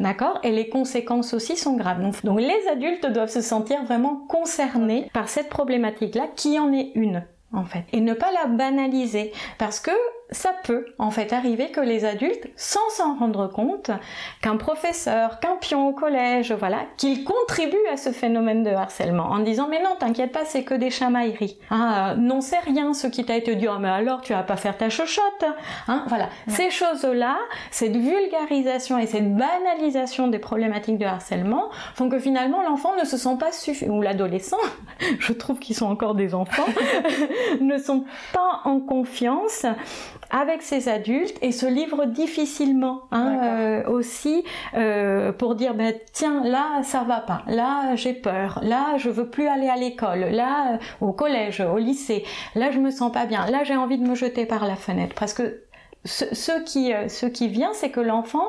D'accord? 0.01 0.39
Et 0.43 0.51
les 0.51 0.69
conséquences 0.69 1.33
aussi 1.33 1.57
sont 1.57 1.77
graves. 1.77 2.03
Donc, 2.03 2.23
donc 2.25 2.41
les 2.41 2.69
adultes 2.71 3.07
doivent 3.07 3.31
se 3.31 3.38
sentir 3.41 3.83
vraiment 3.85 4.17
concernés 4.29 5.11
par 5.13 5.29
cette 5.29 5.49
problématique-là 5.49 6.29
qui 6.35 6.59
en 6.59 6.73
est 6.73 6.93
une 6.95 7.25
en 7.53 7.65
fait 7.65 7.85
et 7.93 8.01
ne 8.01 8.15
pas 8.15 8.31
la 8.33 8.47
banaliser. 8.47 9.33
Parce 9.59 9.81
que 9.81 9.91
ça 10.31 10.51
peut 10.65 10.87
en 10.99 11.11
fait 11.11 11.33
arriver 11.33 11.71
que 11.71 11.81
les 11.81 12.05
adultes, 12.05 12.49
sans 12.57 12.87
s'en 12.91 13.17
rendre 13.17 13.47
compte, 13.47 13.91
qu'un 14.43 14.57
professeur, 14.57 15.41
qu'un 15.41 15.57
pion 15.57 15.89
au 15.89 15.93
collège, 15.93 16.53
voilà, 16.53 16.81
qu'il 16.97 17.25
contribue 17.25 17.77
à 17.91 17.97
ce 17.97 18.11
phénomène 18.11 18.63
de 18.63 18.71
harcèlement 18.71 19.25
en 19.25 19.39
disant 19.39 19.69
mais 19.69 19.83
non, 19.83 19.97
t'inquiète 19.99 20.33
pas, 20.33 20.45
c'est 20.45 20.65
que 20.65 20.75
des 20.75 20.91
chamailleries. 20.91 21.59
Ah, 21.71 22.15
non, 22.19 22.41
c'est 22.41 22.59
rien 22.59 22.93
ce 22.93 23.07
qui 23.07 23.25
t'a 23.25 23.37
été 23.37 23.55
dit, 23.55 23.69
oh, 23.69 23.79
mais 23.81 23.89
alors 23.89 24.21
tu 24.21 24.33
vas 24.35 24.43
pas 24.43 24.57
faire 24.57 24.77
ta 24.77 24.91
chochotte. 24.91 25.45
Hein, 25.87 26.05
voilà, 26.09 26.29
ces 26.49 26.71
choses-là, 26.71 27.39
cette 27.71 27.97
vulgarisation 27.97 28.99
et 28.99 29.07
cette 29.07 29.35
banalisation 29.35 30.29
des 30.29 30.39
problématiques 30.39 30.99
de 30.99 31.07
harcèlement 31.07 31.71
font 31.95 32.09
que 32.09 32.19
finalement 32.19 32.63
l'enfant 32.63 32.95
ne 33.01 33.05
se 33.05 33.17
sent 33.17 33.37
pas 33.41 33.53
suffisant, 33.53 33.93
ou 33.93 34.03
l'adolescent, 34.03 34.59
je 35.19 35.33
trouve 35.33 35.59
qu'ils 35.59 35.77
sont 35.77 35.87
encore 35.87 36.15
des 36.15 36.35
enfants, 36.35 36.67
ne 37.61 37.79
sont 37.79 38.05
pas 38.33 38.61
en 38.65 38.81
confiance 38.81 39.65
avec 40.31 40.63
ses 40.63 40.89
adultes 40.89 41.37
et 41.43 41.53
se 41.53 41.67
livre 41.67 42.05
difficilement 42.07 43.03
hein, 43.11 43.39
euh, 43.43 43.89
aussi 43.89 44.45
euh, 44.75 45.33
pour 45.33 45.55
dire 45.55 45.75
ben 45.75 45.95
tiens 46.13 46.43
là 46.45 46.83
ça 46.83 47.05
va 47.05 47.21
pas. 47.21 47.43
Là 47.47 47.95
j'ai 47.97 48.15
peur. 48.15 48.61
Là 48.63 48.97
je 48.99 49.11
veux 49.11 49.29
plus 49.29 49.49
aller 49.49 49.69
à 49.69 49.77
l'école. 49.77 50.21
Là 50.31 50.75
euh, 50.75 50.79
au 51.01 51.13
collège 51.13 51.61
au 51.61 51.79
lycée. 51.79 52.25
Là 52.55 52.71
je 52.71 52.79
me 52.79 52.91
sens 52.91 53.13
pas 53.13 53.27
bien. 53.27 53.47
Là 53.51 53.65
j'ai 53.65 53.77
envie 53.77 53.99
de 53.99 54.07
me 54.07 54.15
jeter 54.15 54.47
par 54.47 54.67
la 54.67 54.77
fenêtre. 54.77 55.15
Parce 55.19 55.35
que 55.35 55.63
ce, 56.05 56.35
ce 56.35 56.63
qui 56.65 56.93
ce 57.09 57.27
qui 57.27 57.49
vient 57.49 57.73
c'est 57.75 57.91
que 57.91 58.01
l'enfant 58.01 58.47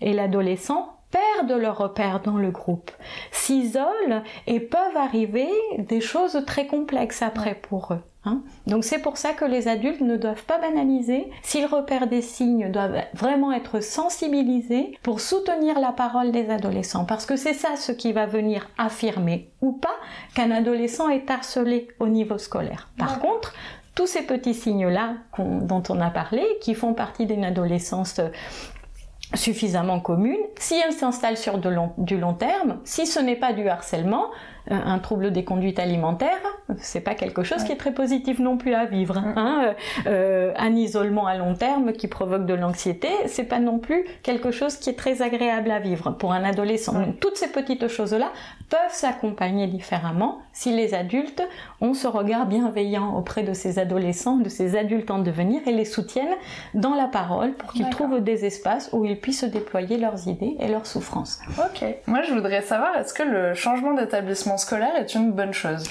et 0.00 0.12
l'adolescent 0.12 0.88
perdent 1.12 1.60
leur 1.60 1.78
repère 1.78 2.20
dans 2.20 2.38
le 2.38 2.50
groupe, 2.50 2.90
s'isolent 3.30 4.22
et 4.46 4.60
peuvent 4.60 4.96
arriver 4.96 5.50
des 5.78 6.00
choses 6.00 6.42
très 6.46 6.66
complexes 6.66 7.22
après 7.22 7.54
pour 7.54 7.92
eux. 7.92 8.00
Hein? 8.24 8.42
Donc 8.66 8.84
c'est 8.84 9.00
pour 9.00 9.16
ça 9.16 9.32
que 9.32 9.44
les 9.44 9.66
adultes 9.66 10.00
ne 10.00 10.16
doivent 10.16 10.44
pas 10.44 10.58
banaliser. 10.58 11.28
S'ils 11.42 11.66
repèrent 11.66 12.06
des 12.06 12.22
signes, 12.22 12.70
doivent 12.70 13.02
vraiment 13.14 13.52
être 13.52 13.80
sensibilisés 13.80 14.96
pour 15.02 15.20
soutenir 15.20 15.80
la 15.80 15.92
parole 15.92 16.30
des 16.30 16.48
adolescents. 16.50 17.04
Parce 17.04 17.26
que 17.26 17.36
c'est 17.36 17.54
ça 17.54 17.76
ce 17.76 17.90
qui 17.90 18.12
va 18.12 18.26
venir 18.26 18.68
affirmer 18.78 19.50
ou 19.60 19.72
pas 19.72 19.96
qu'un 20.34 20.52
adolescent 20.52 21.08
est 21.08 21.30
harcelé 21.30 21.88
au 21.98 22.06
niveau 22.06 22.38
scolaire. 22.38 22.88
Par 22.96 23.18
contre, 23.18 23.54
tous 23.94 24.06
ces 24.06 24.22
petits 24.22 24.54
signes-là 24.54 25.14
dont 25.38 25.82
on 25.88 26.00
a 26.00 26.10
parlé, 26.10 26.44
qui 26.60 26.74
font 26.74 26.94
partie 26.94 27.26
d'une 27.26 27.44
adolescence 27.44 28.20
suffisamment 29.34 30.00
commune, 30.00 30.40
si 30.58 30.74
elle 30.74 30.92
s'installe 30.92 31.36
sur 31.36 31.58
du 31.58 32.18
long 32.18 32.34
terme, 32.34 32.78
si 32.84 33.06
ce 33.06 33.18
n'est 33.18 33.36
pas 33.36 33.52
du 33.52 33.68
harcèlement, 33.68 34.26
euh, 34.26 34.30
un 34.70 34.98
trouble 34.98 35.32
des 35.32 35.44
conduites 35.44 35.78
alimentaires, 35.78 36.30
c'est 36.78 37.00
pas 37.00 37.14
quelque 37.14 37.42
chose 37.42 37.64
qui 37.64 37.72
est 37.72 37.76
très 37.76 37.92
positif 37.92 38.38
non 38.38 38.56
plus 38.56 38.74
à 38.74 38.84
vivre. 38.84 39.18
Hein. 39.18 39.74
Euh, 40.06 40.52
un 40.56 40.74
isolement 40.74 41.26
à 41.26 41.36
long 41.36 41.54
terme 41.54 41.92
qui 41.92 42.08
provoque 42.08 42.46
de 42.46 42.54
l'anxiété, 42.54 43.08
c'est 43.26 43.44
pas 43.44 43.58
non 43.58 43.78
plus 43.78 44.04
quelque 44.22 44.50
chose 44.50 44.76
qui 44.76 44.90
est 44.90 44.98
très 44.98 45.22
agréable 45.22 45.70
à 45.70 45.78
vivre 45.78 46.12
pour 46.12 46.32
un 46.32 46.44
adolescent. 46.44 46.94
toutes 47.20 47.36
ces 47.36 47.48
petites 47.48 47.88
choses-là 47.88 48.30
peuvent 48.68 48.80
s'accompagner 48.90 49.66
différemment 49.66 50.38
si 50.52 50.74
les 50.74 50.94
adultes 50.94 51.42
ont 51.80 51.94
ce 51.94 52.06
regard 52.06 52.46
bienveillant 52.46 53.16
auprès 53.16 53.42
de 53.42 53.52
ces 53.52 53.78
adolescents, 53.78 54.36
de 54.36 54.48
ces 54.48 54.76
adultes 54.76 55.10
en 55.10 55.18
devenir 55.18 55.60
et 55.66 55.72
les 55.72 55.84
soutiennent 55.84 56.36
dans 56.74 56.94
la 56.94 57.06
parole 57.06 57.52
pour 57.52 57.72
qu'ils 57.72 57.90
trouvent 57.90 58.20
des 58.20 58.44
espaces 58.44 58.90
où 58.92 59.04
ils 59.04 59.20
puissent 59.20 59.44
déployer 59.44 59.98
leurs 59.98 60.28
idées 60.28 60.56
et 60.58 60.68
leurs 60.68 60.86
souffrances. 60.86 61.40
Ok. 61.58 61.84
Moi, 62.06 62.22
je 62.22 62.32
voudrais 62.32 62.62
savoir, 62.62 62.96
est-ce 62.96 63.14
que 63.14 63.22
le 63.22 63.54
changement 63.54 63.94
d'établissement 63.94 64.51
scolaire 64.56 64.94
est 64.96 65.14
une 65.14 65.32
bonne 65.32 65.52
chose. 65.52 65.84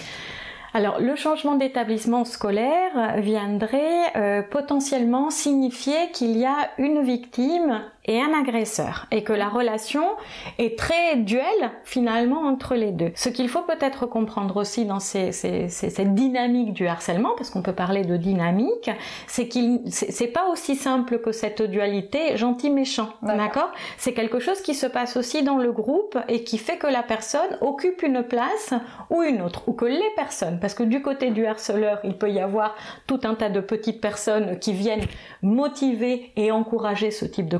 Alors, 0.73 1.01
le 1.01 1.15
changement 1.17 1.55
d'établissement 1.55 2.23
scolaire 2.23 3.17
viendrait 3.17 4.15
euh, 4.15 4.41
potentiellement 4.41 5.29
signifier 5.29 6.11
qu'il 6.13 6.37
y 6.37 6.45
a 6.45 6.69
une 6.77 7.01
victime 7.01 7.81
et 8.05 8.21
un 8.21 8.33
agresseur 8.33 9.05
et 9.11 9.23
que 9.23 9.33
la 9.33 9.49
relation 9.49 10.03
est 10.57 10.77
très 10.77 11.17
duelle 11.17 11.71
finalement 11.83 12.41
entre 12.41 12.75
les 12.75 12.91
deux. 12.91 13.11
Ce 13.15 13.29
qu'il 13.29 13.49
faut 13.49 13.61
peut-être 13.61 14.05
comprendre 14.05 14.57
aussi 14.57 14.85
dans 14.85 14.99
ces, 14.99 15.31
ces, 15.31 15.69
cette 15.69 16.15
dynamique 16.15 16.73
du 16.73 16.87
harcèlement, 16.87 17.31
parce 17.37 17.49
qu'on 17.49 17.61
peut 17.61 17.73
parler 17.73 18.03
de 18.03 18.17
dynamique, 18.17 18.89
c'est 19.27 19.47
qu'il 19.47 19.81
c'est 19.87 20.27
pas 20.27 20.47
aussi 20.49 20.75
simple 20.75 21.19
que 21.19 21.31
cette 21.31 21.61
dualité 21.61 22.37
gentil-méchant, 22.37 23.09
d'accord. 23.21 23.71
C'est 23.97 24.13
quelque 24.13 24.39
chose 24.39 24.61
qui 24.61 24.73
se 24.73 24.87
passe 24.87 25.17
aussi 25.17 25.43
dans 25.43 25.57
le 25.57 25.71
groupe 25.71 26.17
et 26.27 26.43
qui 26.43 26.57
fait 26.57 26.77
que 26.77 26.87
la 26.87 27.03
personne 27.03 27.57
occupe 27.61 28.03
une 28.03 28.23
place 28.23 28.73
ou 29.09 29.21
une 29.21 29.41
autre, 29.41 29.63
ou 29.67 29.73
que 29.73 29.85
les 29.85 30.01
personnes, 30.15 30.59
parce 30.59 30.73
que 30.73 30.83
du 30.83 31.01
côté 31.01 31.31
du 31.31 31.45
harceleur, 31.45 31.99
il 32.03 32.17
peut 32.17 32.31
y 32.31 32.39
avoir 32.39 32.75
tout 33.07 33.19
un 33.23 33.35
tas 33.35 33.49
de 33.49 33.59
petites 33.59 34.01
personnes 34.01 34.59
qui 34.59 34.73
viennent 34.73 35.05
motiver 35.41 36.31
et 36.35 36.51
encourager 36.51 37.11
ce 37.11 37.25
type 37.25 37.49
de 37.49 37.57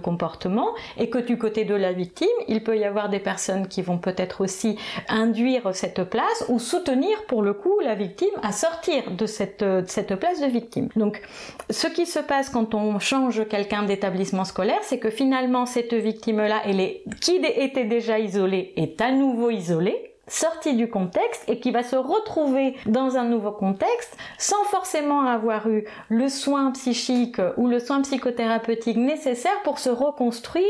et 0.97 1.09
que 1.09 1.17
du 1.17 1.37
côté 1.37 1.65
de 1.65 1.75
la 1.75 1.93
victime, 1.93 2.27
il 2.47 2.63
peut 2.63 2.77
y 2.77 2.83
avoir 2.83 3.09
des 3.09 3.19
personnes 3.19 3.67
qui 3.67 3.81
vont 3.81 3.97
peut-être 3.97 4.41
aussi 4.41 4.77
induire 5.09 5.73
cette 5.73 6.03
place 6.03 6.45
ou 6.49 6.59
soutenir 6.59 7.25
pour 7.27 7.41
le 7.41 7.53
coup 7.53 7.79
la 7.83 7.95
victime 7.95 8.29
à 8.43 8.51
sortir 8.51 9.11
de 9.11 9.25
cette, 9.25 9.65
cette 9.87 10.15
place 10.15 10.41
de 10.41 10.47
victime. 10.47 10.89
Donc 10.95 11.21
ce 11.69 11.87
qui 11.87 12.05
se 12.05 12.19
passe 12.19 12.49
quand 12.49 12.73
on 12.73 12.99
change 12.99 13.47
quelqu'un 13.47 13.83
d'établissement 13.83 14.45
scolaire, 14.45 14.79
c'est 14.81 14.99
que 14.99 15.09
finalement 15.09 15.65
cette 15.65 15.93
victime-là, 15.93 16.61
elle 16.65 16.79
est, 16.79 17.03
qui 17.21 17.35
était 17.35 17.85
déjà 17.85 18.19
isolée, 18.19 18.73
est 18.75 18.99
à 19.01 19.11
nouveau 19.11 19.49
isolée 19.49 20.10
sorti 20.31 20.75
du 20.75 20.89
contexte 20.89 21.43
et 21.47 21.59
qui 21.59 21.71
va 21.71 21.83
se 21.83 21.95
retrouver 21.95 22.75
dans 22.85 23.17
un 23.17 23.25
nouveau 23.25 23.51
contexte 23.51 24.17
sans 24.37 24.63
forcément 24.65 25.21
avoir 25.27 25.67
eu 25.69 25.85
le 26.09 26.29
soin 26.29 26.71
psychique 26.71 27.41
ou 27.57 27.67
le 27.67 27.79
soin 27.79 28.01
psychothérapeutique 28.01 28.97
nécessaire 28.97 29.61
pour 29.63 29.79
se 29.79 29.89
reconstruire 29.89 30.65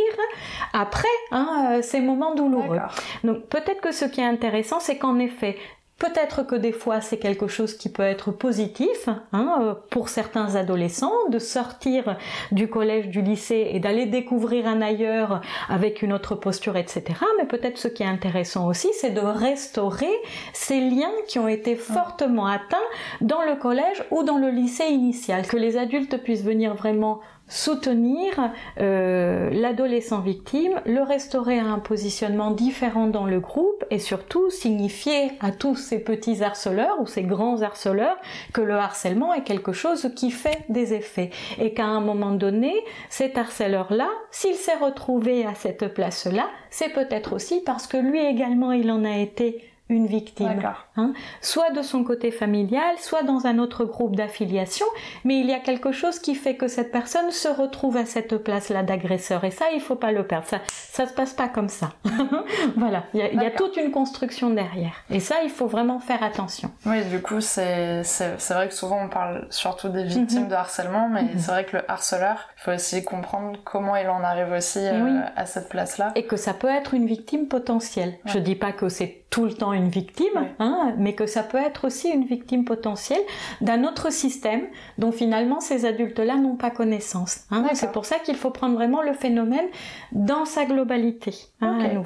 après 0.74 1.08
hein, 1.32 1.74
euh, 1.74 1.82
ces 1.82 2.02
moments 2.02 2.34
douloureux. 2.34 2.80
Donc 3.24 3.46
peut-être 3.48 3.82
que 3.82 3.92
ce 3.92 4.06
qui 4.06 4.22
est 4.22 4.26
intéressant, 4.26 4.80
c'est 4.80 4.98
qu'en 4.98 5.20
effet, 5.20 5.58
Peut-être 6.02 6.42
que 6.42 6.56
des 6.56 6.72
fois 6.72 7.00
c'est 7.00 7.20
quelque 7.20 7.46
chose 7.46 7.76
qui 7.76 7.88
peut 7.88 8.02
être 8.02 8.32
positif 8.32 9.08
hein, 9.34 9.58
euh, 9.62 9.76
pour 9.92 10.10
certains 10.10 10.56
adolescents 10.56 11.14
de 11.30 11.38
sortir 11.38 12.18
du 12.52 12.68
collège, 12.68 13.10
du 13.10 13.22
lycée 13.22 13.70
et 13.72 13.80
d'aller 13.80 14.08
découvrir 14.08 14.66
un 14.66 14.82
ailleurs 14.82 15.42
avec 15.70 16.02
une 16.02 16.12
autre 16.12 16.34
posture, 16.34 16.76
etc. 16.76 17.04
Mais 17.38 17.46
peut-être 17.46 17.78
ce 17.78 17.88
qui 17.88 18.02
est 18.02 18.08
intéressant 18.08 18.68
aussi, 18.68 18.90
c'est 19.00 19.12
de 19.12 19.22
restaurer 19.22 20.10
ces 20.54 20.80
liens 20.80 21.14
qui 21.28 21.38
ont 21.38 21.48
été 21.48 21.76
fortement 21.76 22.48
atteints 22.48 22.78
dans 23.22 23.44
le 23.44 23.56
collège 23.56 24.04
ou 24.10 24.24
dans 24.24 24.40
le 24.40 24.50
lycée 24.50 24.86
initial, 24.86 25.46
que 25.46 25.58
les 25.58 25.78
adultes 25.78 26.18
puissent 26.24 26.44
venir 26.44 26.74
vraiment 26.74 27.22
soutenir 27.52 28.52
euh, 28.80 29.50
l'adolescent 29.52 30.22
victime, 30.22 30.80
le 30.86 31.02
restaurer 31.02 31.60
à 31.60 31.66
un 31.66 31.80
positionnement 31.80 32.52
différent 32.52 33.08
dans 33.08 33.26
le 33.26 33.42
groupe 33.42 33.84
et 33.92 34.00
surtout 34.00 34.50
signifier 34.50 35.34
à 35.42 35.52
tous 35.52 35.76
ces 35.76 36.00
petits 36.00 36.44
harceleurs 36.44 37.00
ou 37.02 37.08
ces 37.08 37.24
grands 37.24 37.62
harceleurs 37.62 38.16
que 38.54 38.62
le 38.62 38.76
harcèlement 38.76 39.34
est 39.34 39.44
quelque 39.44 39.74
chose 39.74 40.10
qui 40.16 40.32
fait 40.32 40.64
des 40.70 40.94
effets 40.94 41.30
et 41.60 41.74
qu'à 41.74 41.86
un 41.86 42.00
moment 42.00 42.32
donné, 42.32 42.74
cet 43.10 43.38
harceleur-là, 43.38 44.08
s'il 44.32 44.56
s'est 44.56 44.78
retrouvé 44.78 45.46
à 45.46 45.54
cette 45.54 45.94
place-là, 45.94 46.48
c'est 46.70 46.94
peut-être 46.94 47.34
aussi 47.34 47.62
parce 47.66 47.86
que 47.86 47.98
lui 47.98 48.26
également 48.26 48.72
il 48.72 48.90
en 48.90 49.04
a 49.04 49.18
été 49.18 49.71
une 49.92 50.08
victime, 50.08 50.62
hein, 50.98 51.14
soit 51.42 51.72
de 51.72 51.82
son 51.82 52.04
côté 52.04 52.32
familial, 52.32 52.96
soit 52.98 53.24
dans 53.24 53.46
un 53.46 53.60
autre 53.60 53.86
groupe 53.86 54.16
d'affiliation, 54.16 54.86
mais 55.24 55.40
il 55.40 55.48
y 55.48 55.54
a 55.54 55.60
quelque 55.60 55.92
chose 55.92 56.20
qui 56.20 56.36
fait 56.36 56.56
que 56.56 56.68
cette 56.68 56.92
personne 56.92 57.30
se 57.32 57.48
retrouve 57.48 57.98
à 57.98 58.06
cette 58.06 58.38
place-là 58.38 58.84
d'agresseur, 58.84 59.44
et 59.44 59.52
ça, 59.52 59.66
il 59.74 59.82
faut 59.82 59.96
pas 59.96 60.12
le 60.12 60.26
perdre. 60.26 60.48
Ça, 60.48 60.60
ça 60.68 61.08
se 61.08 61.14
passe 61.14 61.34
pas 61.34 61.50
comme 61.50 61.70
ça. 61.70 61.92
voilà, 62.78 63.04
il 63.14 63.20
y, 63.20 63.46
a, 63.46 63.52
toute 63.52 63.78
une 63.78 63.92
construction 63.92 64.50
derrière, 64.50 64.96
et 65.10 65.20
ça, 65.20 65.44
il 65.44 65.50
faut 65.50 65.68
vraiment 65.68 66.00
faire 66.00 66.24
attention. 66.24 66.72
Oui, 66.86 67.04
du 67.06 67.22
coup, 67.22 67.42
c'est 67.42 68.02
vrai 68.50 68.70
que 68.70 68.74
souvent 68.74 69.04
on 69.04 69.10
parle 69.10 69.48
surtout 69.50 69.90
des 69.90 70.04
victimes 70.04 70.44
mhm. 70.44 70.50
de 70.50 70.56
harcèlement, 70.56 71.10
mais 71.10 71.24
mhm. 71.24 71.38
c'est 71.38 71.52
vrai 71.52 71.66
que 71.66 71.78
le 71.78 71.92
harceleur, 71.92 72.50
il 72.58 72.62
faut 72.62 72.72
aussi 72.72 73.04
comprendre 73.04 73.60
comment 73.64 73.96
il 73.96 74.08
en 74.08 74.24
arrive 74.24 74.52
aussi 74.52 74.80
euh, 74.80 75.20
à 75.36 75.46
cette 75.46 75.70
place-là. 75.70 76.12
Et 76.16 76.26
que 76.26 76.38
ça 76.38 76.54
peut 76.54 76.70
être 76.70 76.94
une 76.94 77.06
victime 77.06 77.48
potentielle. 77.48 78.18
Je 78.26 78.40
dis 78.40 78.56
pas 78.56 78.72
que 78.72 78.90
c'est 78.90 79.21
tout 79.32 79.46
le 79.46 79.54
temps 79.54 79.72
une 79.72 79.88
victime, 79.88 80.50
hein, 80.60 80.94
mais 80.98 81.14
que 81.14 81.26
ça 81.26 81.42
peut 81.42 81.58
être 81.58 81.88
aussi 81.88 82.10
une 82.10 82.26
victime 82.26 82.66
potentielle 82.66 83.22
d'un 83.62 83.86
autre 83.86 84.12
système 84.12 84.68
dont 84.98 85.14
finalement 85.14 85.62
ces 85.62 85.86
adultes-là 85.86 86.36
n'ont 86.36 86.58
pas 86.58 86.70
connaissance. 86.70 87.46
Hein. 87.50 87.64
C'est 87.74 87.94
pour 87.94 88.06
ça 88.06 88.20
qu'il 88.20 88.36
faut 88.36 88.50
prendre 88.50 88.76
vraiment 88.76 89.02
le 89.02 89.14
phénomène 89.14 89.66
dans 90.12 90.44
sa 90.44 90.66
globalité. 90.66 91.34
Hein, 91.62 92.04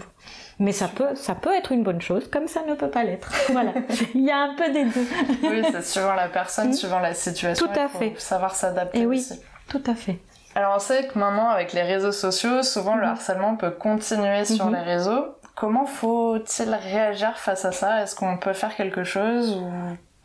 mais 0.59 0.71
ça 0.71 0.87
peut, 0.87 1.15
ça 1.15 1.33
peut 1.33 1.51
être 1.51 1.71
une 1.71 1.83
bonne 1.83 1.99
chose, 1.99 2.29
comme 2.29 2.47
ça 2.47 2.61
ne 2.63 2.75
peut 2.75 2.91
pas 2.91 3.03
l'être. 3.03 3.31
Voilà. 3.51 3.73
Il 4.13 4.21
y 4.21 4.31
a 4.31 4.37
un 4.37 4.53
peu 4.53 4.71
des 4.71 4.85
deux. 4.85 5.07
oui, 5.43 5.63
c'est 5.71 5.81
suivant 5.83 6.13
la 6.13 6.27
personne, 6.27 6.69
mm. 6.69 6.73
suivant 6.73 6.99
la 6.99 7.15
situation. 7.15 7.67
Tout 7.67 7.79
à 7.79 7.87
fait. 7.87 8.13
savoir 8.19 8.53
s'adapter. 8.55 8.99
Et 8.99 9.05
oui, 9.07 9.25
tout 9.67 9.83
à 9.87 9.95
fait. 9.95 10.19
Alors 10.53 10.75
on 10.77 10.79
sait 10.79 11.07
que 11.07 11.19
maintenant 11.19 11.49
avec 11.49 11.73
les 11.73 11.81
réseaux 11.81 12.13
sociaux, 12.13 12.63
souvent 12.63 12.95
le 12.95 13.03
mm-hmm. 13.03 13.09
harcèlement 13.09 13.55
peut 13.57 13.71
continuer 13.71 14.45
sur 14.45 14.67
mm-hmm. 14.69 14.73
les 14.73 14.81
réseaux. 14.81 15.34
Comment 15.55 15.85
faut-il 15.85 16.73
réagir 16.73 17.37
face 17.37 17.63
à 17.65 17.71
ça? 17.71 18.03
Est-ce 18.03 18.15
qu'on 18.15 18.37
peut 18.37 18.53
faire 18.53 18.75
quelque 18.75 19.03
chose 19.03 19.63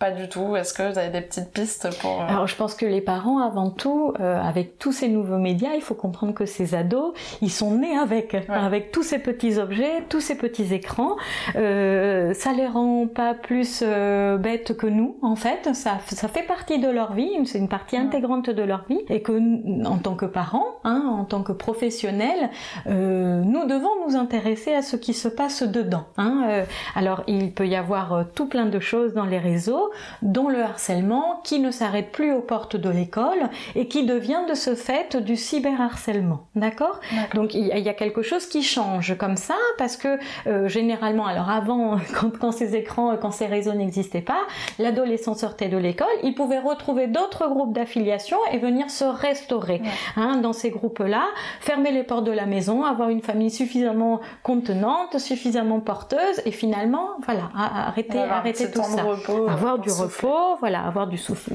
pas 0.00 0.10
du 0.10 0.30
tout 0.30 0.56
Est-ce 0.56 0.72
que 0.72 0.90
vous 0.90 0.98
avez 0.98 1.10
des 1.10 1.20
petites 1.20 1.52
pistes 1.52 1.88
pour... 2.00 2.22
Euh, 2.22 2.26
Alors 2.26 2.46
je 2.46 2.56
pense 2.56 2.74
que 2.74 2.86
les 2.86 3.02
parents, 3.02 3.38
avant 3.38 3.68
tout, 3.68 4.14
euh, 4.18 4.40
avec 4.40 4.78
tous 4.78 4.92
ces 4.92 5.08
nouveaux 5.08 5.36
médias, 5.36 5.74
il 5.74 5.82
faut 5.82 5.94
comprendre 5.94 6.32
que 6.32 6.46
ces 6.46 6.74
ados, 6.74 7.12
ils 7.42 7.50
sont 7.50 7.72
nés 7.72 7.96
avec, 7.98 8.34
avec 8.48 8.92
tous 8.92 9.02
ces 9.02 9.18
petits 9.18 9.58
objets, 9.58 10.02
tous 10.08 10.20
ces 10.20 10.38
petits 10.38 10.72
écrans. 10.72 11.16
Euh, 11.54 12.32
ça 12.32 12.52
les 12.52 12.66
rend 12.66 13.06
pas 13.08 13.34
plus 13.34 13.80
euh, 13.82 14.38
bêtes 14.38 14.74
que 14.74 14.86
nous, 14.86 15.18
en 15.20 15.36
fait. 15.36 15.74
Ça, 15.74 15.98
ça 16.06 16.28
fait 16.28 16.44
partie 16.44 16.78
de 16.78 16.88
leur 16.88 17.12
vie, 17.12 17.30
c'est 17.44 17.58
une 17.58 17.68
partie 17.68 17.98
intégrante 17.98 18.48
de 18.48 18.62
leur 18.62 18.86
vie, 18.88 19.00
et 19.10 19.20
que 19.20 19.86
en 19.86 19.98
tant 19.98 20.14
que 20.14 20.24
parents, 20.24 20.66
hein, 20.84 21.04
en 21.10 21.24
tant 21.24 21.42
que 21.42 21.52
professionnels, 21.52 22.48
nous 22.86 23.66
devons 23.66 24.06
nous 24.06 24.16
intéresser 24.16 24.72
à 24.72 24.80
ce 24.80 24.96
qui 24.96 25.12
se 25.12 25.28
passe 25.28 25.62
dedans. 25.62 26.04
Hein. 26.16 26.64
alors 26.94 27.22
il 27.26 27.52
peut 27.52 27.66
y 27.66 27.76
avoir 27.76 28.24
tout 28.34 28.46
plein 28.46 28.66
de 28.66 28.80
choses 28.80 29.12
dans 29.12 29.26
les 29.26 29.38
réseaux. 29.38 29.89
Dont 30.22 30.48
le 30.48 30.62
harcèlement 30.62 31.40
qui 31.44 31.58
ne 31.58 31.70
s'arrête 31.70 32.12
plus 32.12 32.32
aux 32.32 32.40
portes 32.40 32.76
de 32.76 32.90
l'école 32.90 33.48
et 33.74 33.88
qui 33.88 34.04
devient 34.04 34.40
de 34.48 34.54
ce 34.54 34.74
fait 34.74 35.16
du 35.16 35.36
cyberharcèlement. 35.36 36.46
D'accord? 36.54 37.00
Donc 37.34 37.54
il 37.54 37.66
y, 37.66 37.88
a 37.88 37.94
quelque 37.94 38.22
chose 38.22 38.46
qui 38.46 38.62
change 38.62 39.16
comme 39.16 39.36
ça 39.36 39.54
parce 39.78 39.96
que 39.96 40.18
euh, 40.46 40.68
généralement, 40.68 41.26
alors 41.26 41.50
avant, 41.50 41.98
quand, 42.40 42.52
ces 42.52 42.76
écrans, 42.76 43.16
quand 43.16 43.30
ces 43.30 43.46
réseaux 43.46 43.72
n'existaient 43.72 44.20
pas, 44.20 44.40
l'adolescent 44.78 45.34
sortait 45.34 45.68
de 45.68 45.76
l'école, 45.76 46.08
il 46.22 46.34
pouvait 46.34 46.58
retrouver 46.58 47.06
d'autres 47.06 47.48
groupes 47.48 47.72
d'affiliation 47.72 48.38
et 48.52 48.58
venir 48.58 48.90
se 48.90 49.04
restaurer 49.04 49.82
hein, 50.16 50.36
dans 50.36 50.52
ces 50.52 50.70
groupes-là, 50.70 51.24
fermer 51.60 51.92
les 51.92 52.02
portes 52.02 52.24
de 52.24 52.32
la 52.32 52.46
maison, 52.46 52.84
avoir 52.84 53.08
une 53.08 53.22
famille 53.22 53.50
suffisamment 53.50 54.20
contenante, 54.42 55.18
suffisamment 55.18 55.80
porteuse 55.80 56.40
et 56.44 56.52
finalement, 56.52 57.08
voilà, 57.24 57.50
arrêter, 57.54 58.18
arrêter 58.18 58.70
tout 58.70 58.82
ça, 58.82 59.04
avoir 59.48 59.79
du 59.80 59.90
repos, 59.90 60.56
voilà, 60.60 60.82
avoir 60.82 61.06
du 61.06 61.18
souffle, 61.18 61.52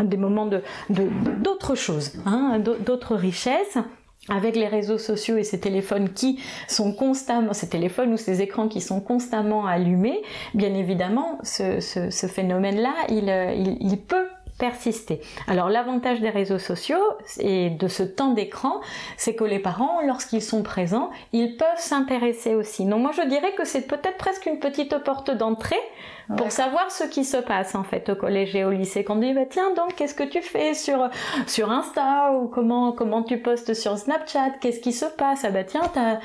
des 0.00 0.16
moments 0.16 0.46
de 0.46 0.62
d'autres 0.88 1.74
choses, 1.74 2.12
hein, 2.26 2.58
d'autres 2.58 3.14
richesses. 3.14 3.78
Avec 4.28 4.56
les 4.56 4.66
réseaux 4.66 4.98
sociaux 4.98 5.36
et 5.36 5.44
ces 5.44 5.60
téléphones 5.60 6.12
qui 6.12 6.40
sont 6.66 6.92
constamment, 6.92 7.52
ces 7.52 7.68
téléphones 7.68 8.12
ou 8.12 8.16
ces 8.16 8.42
écrans 8.42 8.66
qui 8.66 8.80
sont 8.80 9.00
constamment 9.00 9.66
allumés, 9.66 10.20
bien 10.52 10.74
évidemment, 10.74 11.38
ce, 11.44 11.78
ce, 11.78 12.26
phénomène-là, 12.26 12.92
il, 13.08 13.28
il, 13.56 13.76
il 13.80 14.00
peut 14.00 14.26
persister. 14.58 15.20
Alors 15.48 15.68
l'avantage 15.68 16.20
des 16.20 16.30
réseaux 16.30 16.58
sociaux 16.58 17.02
et 17.38 17.70
de 17.70 17.88
ce 17.88 18.02
temps 18.02 18.32
d'écran, 18.32 18.80
c'est 19.16 19.34
que 19.34 19.44
les 19.44 19.58
parents, 19.58 20.00
lorsqu'ils 20.06 20.42
sont 20.42 20.62
présents, 20.62 21.10
ils 21.32 21.56
peuvent 21.56 21.68
s'intéresser 21.78 22.54
aussi. 22.54 22.84
Donc 22.84 23.00
moi 23.00 23.10
je 23.12 23.22
dirais 23.22 23.52
que 23.56 23.64
c'est 23.64 23.86
peut-être 23.86 24.16
presque 24.16 24.46
une 24.46 24.58
petite 24.58 24.96
porte 24.98 25.30
d'entrée 25.30 25.76
pour 26.36 26.50
savoir 26.50 26.90
ce 26.90 27.04
qui 27.04 27.24
se 27.24 27.36
passe 27.36 27.74
en 27.74 27.84
fait 27.84 28.08
au 28.08 28.16
collège 28.16 28.56
et 28.56 28.64
au 28.64 28.70
lycée. 28.70 29.04
Quand 29.04 29.16
on 29.16 29.20
dit 29.20 29.32
bah, 29.32 29.42
tiens 29.48 29.72
donc 29.74 29.94
qu'est-ce 29.94 30.14
que 30.14 30.24
tu 30.24 30.42
fais 30.42 30.74
sur 30.74 31.08
sur 31.46 31.70
Insta 31.70 32.32
ou 32.32 32.48
comment 32.48 32.92
comment 32.92 33.22
tu 33.22 33.38
postes 33.38 33.74
sur 33.74 33.96
Snapchat, 33.96 34.50
qu'est-ce 34.60 34.80
qui 34.80 34.92
se 34.92 35.06
passe? 35.06 35.44
Ah 35.44 35.50
bah 35.50 35.64
tiens 35.64 35.82
t'as 35.92 36.18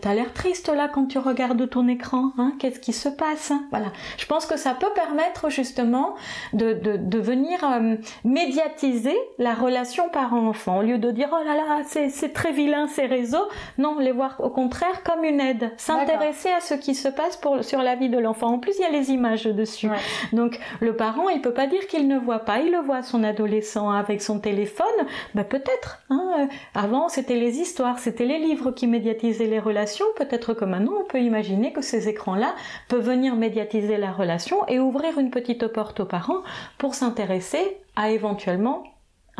T'as 0.00 0.14
l'air 0.14 0.32
triste 0.32 0.68
là 0.68 0.88
quand 0.88 1.06
tu 1.06 1.18
regardes 1.18 1.68
ton 1.68 1.88
écran, 1.88 2.30
hein? 2.38 2.52
Qu'est-ce 2.60 2.78
qui 2.78 2.92
se 2.92 3.08
passe? 3.08 3.52
Voilà. 3.70 3.86
Je 4.16 4.26
pense 4.26 4.46
que 4.46 4.56
ça 4.56 4.74
peut 4.74 4.92
permettre 4.94 5.50
justement 5.50 6.14
de, 6.52 6.72
de, 6.72 6.96
de 6.96 7.18
venir 7.18 7.58
euh, 7.64 7.96
médiatiser 8.22 9.16
la 9.38 9.54
relation 9.54 10.08
parent-enfant 10.08 10.78
au 10.78 10.82
lieu 10.82 10.98
de 10.98 11.10
dire 11.10 11.30
oh 11.32 11.44
là 11.44 11.56
là 11.56 11.82
c'est 11.84 12.32
très 12.32 12.52
vilain 12.52 12.86
ces 12.86 13.06
réseaux. 13.06 13.48
Non, 13.76 13.98
les 13.98 14.12
voir 14.12 14.36
au 14.38 14.50
contraire 14.50 15.02
comme 15.02 15.24
une 15.24 15.40
aide, 15.40 15.72
s'intéresser 15.78 16.50
à 16.50 16.60
ce 16.60 16.74
qui 16.74 16.94
se 16.94 17.08
passe 17.08 17.36
pour, 17.36 17.64
sur 17.64 17.82
la 17.82 17.96
vie 17.96 18.08
de 18.08 18.18
l'enfant. 18.18 18.54
En 18.54 18.58
plus, 18.60 18.74
il 18.78 18.82
y 18.82 18.84
a 18.84 18.90
les 18.90 19.10
images 19.10 19.44
dessus. 19.46 19.88
Donc 20.32 20.60
le 20.80 20.94
parent, 20.94 21.28
il 21.28 21.40
peut 21.40 21.54
pas 21.54 21.66
dire 21.66 21.88
qu'il 21.88 22.06
ne 22.06 22.18
voit 22.18 22.40
pas. 22.40 22.60
Il 22.60 22.70
le 22.70 22.78
voit 22.78 23.02
son 23.02 23.24
adolescent 23.24 23.90
avec 23.90 24.22
son 24.22 24.38
téléphone. 24.38 24.86
Ben, 25.34 25.42
peut-être. 25.44 25.98
Hein 26.08 26.48
Avant, 26.74 27.08
c'était 27.08 27.34
les 27.36 27.58
histoires, 27.58 27.98
c'était 27.98 28.26
les 28.26 28.38
livres 28.38 28.70
qui 28.70 28.86
médiatisaient 28.86 29.46
les 29.46 29.58
relations 29.58 29.71
peut-être 30.16 30.54
que 30.54 30.64
maintenant 30.64 30.92
on 31.00 31.04
peut 31.04 31.20
imaginer 31.20 31.72
que 31.72 31.82
ces 31.82 32.08
écrans-là 32.08 32.54
peuvent 32.88 33.04
venir 33.04 33.34
médiatiser 33.34 33.96
la 33.96 34.12
relation 34.12 34.66
et 34.68 34.78
ouvrir 34.78 35.18
une 35.18 35.30
petite 35.30 35.66
porte 35.66 36.00
aux 36.00 36.06
parents 36.06 36.42
pour 36.78 36.94
s'intéresser 36.94 37.78
à 37.96 38.10
éventuellement 38.10 38.84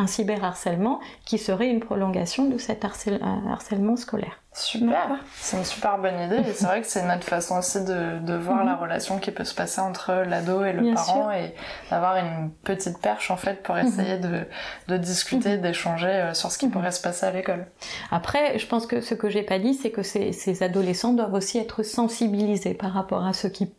un 0.03 0.07
cyberharcèlement 0.07 1.01
qui 1.25 1.39
serait 1.39 1.69
une 1.69 1.81
prolongation 1.81 2.49
de 2.49 2.59
cet 2.59 2.85
harcèlement 2.85 3.97
scolaire. 3.97 4.43
Super, 4.55 5.19
c'est 5.37 5.57
une 5.57 5.65
super 5.65 5.97
bonne 5.97 6.21
idée 6.21 6.47
et 6.47 6.53
c'est 6.53 6.67
vrai 6.67 6.83
que 6.83 6.87
c'est 6.87 7.07
notre 7.07 7.25
façon 7.25 7.57
aussi 7.57 7.83
de, 7.83 8.19
de 8.19 8.35
voir 8.35 8.65
la 8.65 8.75
mhm. 8.75 8.81
relation 8.81 9.19
qui 9.19 9.31
peut 9.31 9.45
se 9.45 9.55
passer 9.55 9.81
entre 9.81 10.13
l'ado 10.29 10.63
et 10.63 10.75
le 10.75 10.93
parent 10.93 11.31
et 11.31 11.55
d'avoir 11.91 12.17
une 12.17 12.51
petite 12.63 12.99
perche 12.99 13.31
en 13.31 13.39
fait 13.39 13.63
pour 13.63 13.79
essayer 13.79 14.17
mhm. 14.17 14.21
de, 14.21 14.47
de, 14.89 14.97
discuter, 14.99 15.57
mhm. 15.57 15.63
d'échanger 15.63 16.07
euh, 16.07 16.35
sur 16.35 16.51
ce 16.51 16.59
qui 16.59 16.69
pourrait 16.69 16.91
se 16.91 17.01
passer 17.01 17.25
à 17.25 17.31
l'école. 17.31 17.67
Après, 18.11 18.59
je 18.59 18.67
pense 18.67 18.87
que 18.87 19.01
ce 19.01 19.15
que 19.15 19.31
j'ai 19.31 19.43
pas 19.43 19.59
dit, 19.59 19.73
c'est 19.73 19.91
que 19.91 20.03
ces, 20.03 20.33
ces 20.33 20.63
adolescents 20.63 21.15
doivent 21.15 21.33
aussi 21.33 21.57
être 21.57 21.83
sensibilisés 21.83 22.75
par 22.75 22.93
rapport 22.93 23.25
à 23.25 23.33
ce 23.33 23.47
qui 23.47 23.73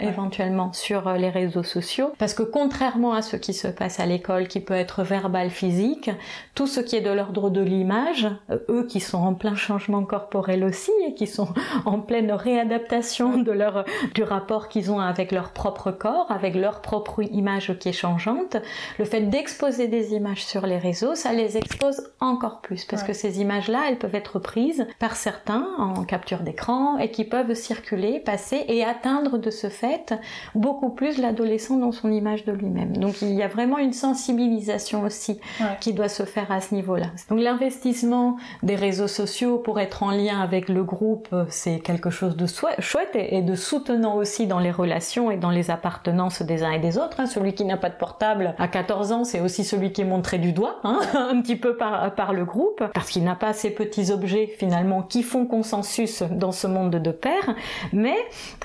éventuellement 0.00 0.72
sur 0.72 1.08
euh, 1.08 1.16
les 1.16 1.30
réseaux 1.30 1.62
sociaux. 1.62 2.12
Parce 2.18 2.34
que 2.34 2.42
contrairement 2.42 3.12
à 3.14 3.22
ce 3.22 3.36
qui 3.36 3.54
se 3.54 3.68
passe 3.68 4.00
à 4.00 4.06
l'école 4.06 4.48
qui 4.48 4.60
peut 4.60 4.74
être 4.74 5.02
verbal 5.02 5.50
physique 5.50 6.10
tout 6.54 6.66
ce 6.66 6.80
qui 6.80 6.96
est 6.96 7.00
de 7.00 7.10
l'ordre 7.10 7.50
de 7.50 7.60
l'image 7.60 8.28
euh, 8.50 8.58
eux 8.68 8.86
qui 8.86 9.00
sont 9.00 9.18
en 9.18 9.34
plein 9.34 9.56
changement 9.56 10.04
corporel 10.04 10.64
aussi 10.64 10.92
et 11.06 11.14
qui 11.14 11.26
sont 11.26 11.48
en 11.84 12.00
pleine 12.00 12.32
réadaptation 12.32 13.38
de 13.38 13.52
leur 13.52 13.84
du 14.14 14.22
rapport 14.22 14.68
qu'ils 14.68 14.90
ont 14.90 15.00
avec 15.00 15.32
leur 15.32 15.50
propre 15.50 15.90
corps 15.90 16.30
avec 16.30 16.54
leur 16.54 16.80
propre 16.80 17.22
image 17.22 17.78
qui 17.78 17.90
est 17.90 17.92
changeante 17.92 18.56
le 18.98 19.04
fait 19.04 19.22
d'exposer 19.22 19.88
des 19.88 20.14
images 20.14 20.44
sur 20.44 20.66
les 20.66 20.78
réseaux 20.78 21.14
ça 21.14 21.32
les 21.32 21.56
expose 21.56 22.10
encore 22.20 22.60
plus. 22.60 22.84
Parce 22.84 23.02
que 23.02 23.12
ces 23.12 23.40
images 23.40 23.68
là 23.68 23.84
elles 23.88 23.98
peuvent 23.98 24.14
être 24.14 24.38
prises 24.38 24.86
par 24.98 25.16
certains 25.16 25.66
en 25.78 26.04
capture 26.04 26.40
d'écran 26.40 26.98
et 26.98 27.10
qui 27.10 27.24
peuvent 27.24 27.54
circuler 27.54 28.20
passer 28.20 28.64
et 28.68 28.84
atteindre 28.84 29.37
de 29.38 29.50
ce 29.50 29.68
fait 29.68 30.14
beaucoup 30.54 30.90
plus 30.90 31.18
l'adolescent 31.18 31.76
dans 31.76 31.92
son 31.92 32.10
image 32.10 32.44
de 32.44 32.52
lui-même. 32.52 32.96
Donc 32.96 33.22
il 33.22 33.32
y 33.32 33.42
a 33.42 33.48
vraiment 33.48 33.78
une 33.78 33.92
sensibilisation 33.92 35.02
aussi 35.02 35.40
qui 35.80 35.92
doit 35.92 36.08
se 36.08 36.24
faire 36.24 36.50
à 36.50 36.60
ce 36.60 36.74
niveau-là. 36.74 37.06
Donc 37.30 37.40
l'investissement 37.40 38.36
des 38.62 38.74
réseaux 38.74 39.08
sociaux 39.08 39.58
pour 39.58 39.80
être 39.80 40.02
en 40.02 40.10
lien 40.10 40.40
avec 40.40 40.68
le 40.68 40.84
groupe, 40.84 41.34
c'est 41.48 41.78
quelque 41.80 42.10
chose 42.10 42.36
de 42.36 42.46
chouette 42.80 43.10
et 43.14 43.42
de 43.42 43.54
soutenant 43.54 44.16
aussi 44.16 44.46
dans 44.46 44.58
les 44.58 44.70
relations 44.70 45.30
et 45.30 45.36
dans 45.36 45.50
les 45.50 45.70
appartenances 45.70 46.42
des 46.42 46.62
uns 46.62 46.72
et 46.72 46.78
des 46.78 46.98
autres. 46.98 47.20
Hein. 47.20 47.26
Celui 47.26 47.54
qui 47.54 47.64
n'a 47.64 47.76
pas 47.76 47.90
de 47.90 47.96
portable 47.96 48.54
à 48.58 48.68
14 48.68 49.12
ans, 49.12 49.24
c'est 49.24 49.40
aussi 49.40 49.64
celui 49.64 49.92
qui 49.92 50.02
est 50.02 50.06
montré 50.06 50.38
du 50.38 50.52
doigt, 50.52 50.76
hein, 50.84 51.00
un 51.14 51.40
petit 51.40 51.56
peu 51.56 51.76
par, 51.76 52.14
par 52.14 52.32
le 52.32 52.44
groupe, 52.44 52.82
parce 52.94 53.10
qu'il 53.10 53.24
n'a 53.24 53.34
pas 53.34 53.52
ces 53.52 53.70
petits 53.70 54.10
objets 54.10 54.46
finalement 54.58 55.02
qui 55.02 55.22
font 55.22 55.46
consensus 55.46 56.22
dans 56.22 56.52
ce 56.52 56.66
monde 56.66 56.96
de 56.96 57.10
père. 57.10 57.54
Mais 57.92 58.16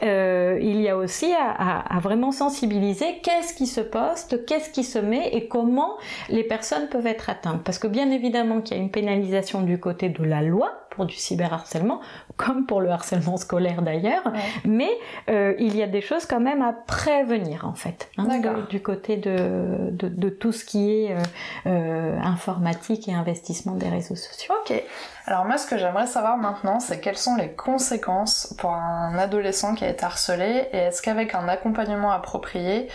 euh, 0.03 0.52
il 0.61 0.81
y 0.81 0.89
a 0.89 0.97
aussi 0.97 1.33
à, 1.33 1.99
vraiment 1.99 2.31
sensibiliser 2.31 3.19
qu'est-ce 3.23 3.53
qui 3.53 3.67
se 3.67 3.81
poste, 3.81 4.45
qu'est-ce 4.45 4.69
qui 4.69 4.83
se 4.83 4.99
met 4.99 5.29
et 5.33 5.47
comment 5.47 5.97
les 6.29 6.43
personnes 6.43 6.87
peuvent 6.89 7.07
être 7.07 7.29
atteintes. 7.29 7.63
Parce 7.63 7.79
que 7.79 7.87
bien 7.87 8.11
évidemment 8.11 8.61
qu'il 8.61 8.77
y 8.77 8.79
a 8.79 8.83
une 8.83 8.91
pénalisation 8.91 9.61
du 9.61 9.79
côté 9.79 10.09
de 10.09 10.23
la 10.23 10.41
loi 10.41 10.83
pour 10.93 11.06
du 11.06 11.15
cyberharcèlement, 11.15 12.01
comme 12.38 12.65
pour 12.65 12.79
le 12.79 12.89
harcèlement 12.89 13.38
scolaire 13.38 13.82
d'ailleurs, 13.82 14.23
mais 14.63 14.91
euh, 15.29 15.56
il 15.60 15.75
y 15.75 15.84
a 15.84 15.88
des 15.88 16.01
choses 16.01 16.25
quand 16.25 16.39
même 16.39 16.62
à 16.62 16.73
prévenir 16.73 17.65
en 17.65 17.73
fait, 17.73 18.10
hein, 18.17 18.27
du 18.69 18.82
côté 18.82 19.17
de, 19.17 19.89
de, 19.91 20.29
tout 20.29 20.51
ce 20.51 20.63
qui 20.63 20.91
est 20.91 21.12
euh, 21.12 21.19
euh, 21.65 22.19
informatique 22.21 23.08
et 23.08 23.13
investissement 23.13 23.73
des 23.73 23.89
réseaux 23.89 24.15
sociaux. 24.15 24.53
Ok. 24.62 24.82
Alors 25.25 25.45
moi, 25.45 25.58
ce 25.58 25.67
que 25.67 25.77
j'aimerais 25.77 26.08
savoir 26.08 26.38
maintenant, 26.38 26.79
c'est 26.79 26.99
quelles 26.99 27.17
sont 27.17 27.36
les 27.36 27.51
conséquences 27.51 28.53
pour 28.60 28.71
un 28.71 29.17
adolescent 29.17 29.73
qui 29.73 29.86
a 29.86 29.89
été 29.89 30.06
harcelé 30.06 30.67
et 30.73 30.77
est-ce 30.77 31.01
qu'avec 31.01 31.34
un 31.34 31.47
accompagnement 31.47 32.12
approprié, 32.12 32.88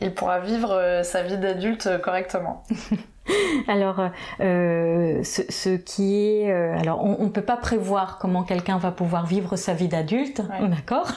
il 0.00 0.14
pourra 0.14 0.40
vivre 0.40 1.02
sa 1.04 1.22
vie 1.22 1.38
d'adulte 1.38 2.00
correctement? 2.00 2.64
alors, 3.68 4.10
euh, 4.40 5.22
ce, 5.22 5.76
qui 5.76 6.16
est, 6.16 6.50
euh, 6.50 6.78
alors, 6.78 7.02
on, 7.02 7.24
ne 7.24 7.30
peut 7.30 7.42
pas 7.42 7.56
prévoir 7.56 8.18
comment 8.18 8.42
quelqu'un 8.42 8.76
va 8.76 8.90
pouvoir 8.90 9.26
vivre 9.26 9.56
sa 9.56 9.72
vie 9.72 9.88
d'adulte, 9.88 10.42
d'accord? 10.60 11.10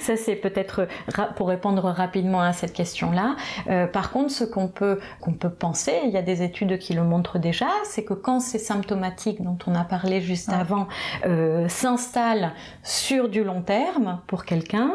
Ça, 0.00 0.16
c'est 0.16 0.36
peut-être 0.36 0.86
pour 1.36 1.48
répondre 1.48 1.84
rapidement 1.84 2.40
à 2.40 2.52
cette 2.52 2.72
question-là. 2.72 3.36
Euh, 3.68 3.86
par 3.86 4.10
contre, 4.10 4.30
ce 4.30 4.44
qu'on 4.44 4.68
peut 4.68 5.00
qu'on 5.20 5.32
peut 5.32 5.50
penser, 5.50 5.94
il 6.04 6.10
y 6.10 6.16
a 6.16 6.22
des 6.22 6.42
études 6.42 6.78
qui 6.78 6.94
le 6.94 7.02
montrent 7.02 7.38
déjà, 7.38 7.68
c'est 7.84 8.04
que 8.04 8.14
quand 8.14 8.40
ces 8.40 8.58
symptomatiques 8.58 9.42
dont 9.42 9.58
on 9.66 9.74
a 9.74 9.84
parlé 9.84 10.20
juste 10.20 10.50
avant 10.50 10.88
s'installent 11.68 12.52
sur 12.82 13.28
du 13.28 13.44
long 13.44 13.62
terme 13.62 14.20
pour 14.26 14.44
quelqu'un, 14.44 14.92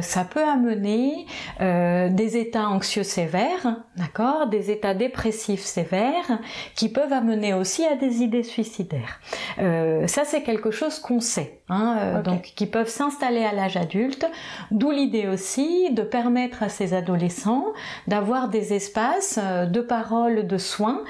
ça 0.00 0.24
peut 0.24 0.44
amener 0.44 1.26
des 1.60 2.36
états 2.36 2.68
anxieux 2.68 3.02
sévères, 3.02 3.76
d'accord, 3.96 4.48
des 4.48 4.70
états 4.70 4.94
dépressifs 4.94 5.64
sévères 5.64 5.79
qui 6.74 6.88
peuvent 6.88 7.12
amener 7.12 7.54
aussi 7.54 7.84
à 7.84 7.96
des 7.96 8.22
idées 8.22 8.42
suicidaires. 8.42 9.20
Euh, 9.58 10.06
ça, 10.06 10.24
c'est 10.24 10.42
quelque 10.42 10.70
chose 10.70 10.98
qu'on 10.98 11.20
sait, 11.20 11.60
hein, 11.68 11.96
euh, 11.98 12.22
donc 12.22 12.52
qui 12.56 12.66
peuvent 12.66 12.88
s'installer 12.88 13.44
à 13.44 13.52
l'âge 13.52 13.76
adulte. 13.76 14.26
D'où 14.70 14.90
l'idée 14.90 15.28
aussi 15.28 15.92
de 15.92 16.02
permettre 16.02 16.62
à 16.62 16.68
ces 16.68 16.94
adolescents 16.94 17.66
d'avoir 18.06 18.48
des 18.48 18.72
espaces 18.72 19.38
euh, 19.42 19.66
de 19.66 19.80
parole, 19.80 20.46
de 20.46 20.58
soins, 20.58 21.02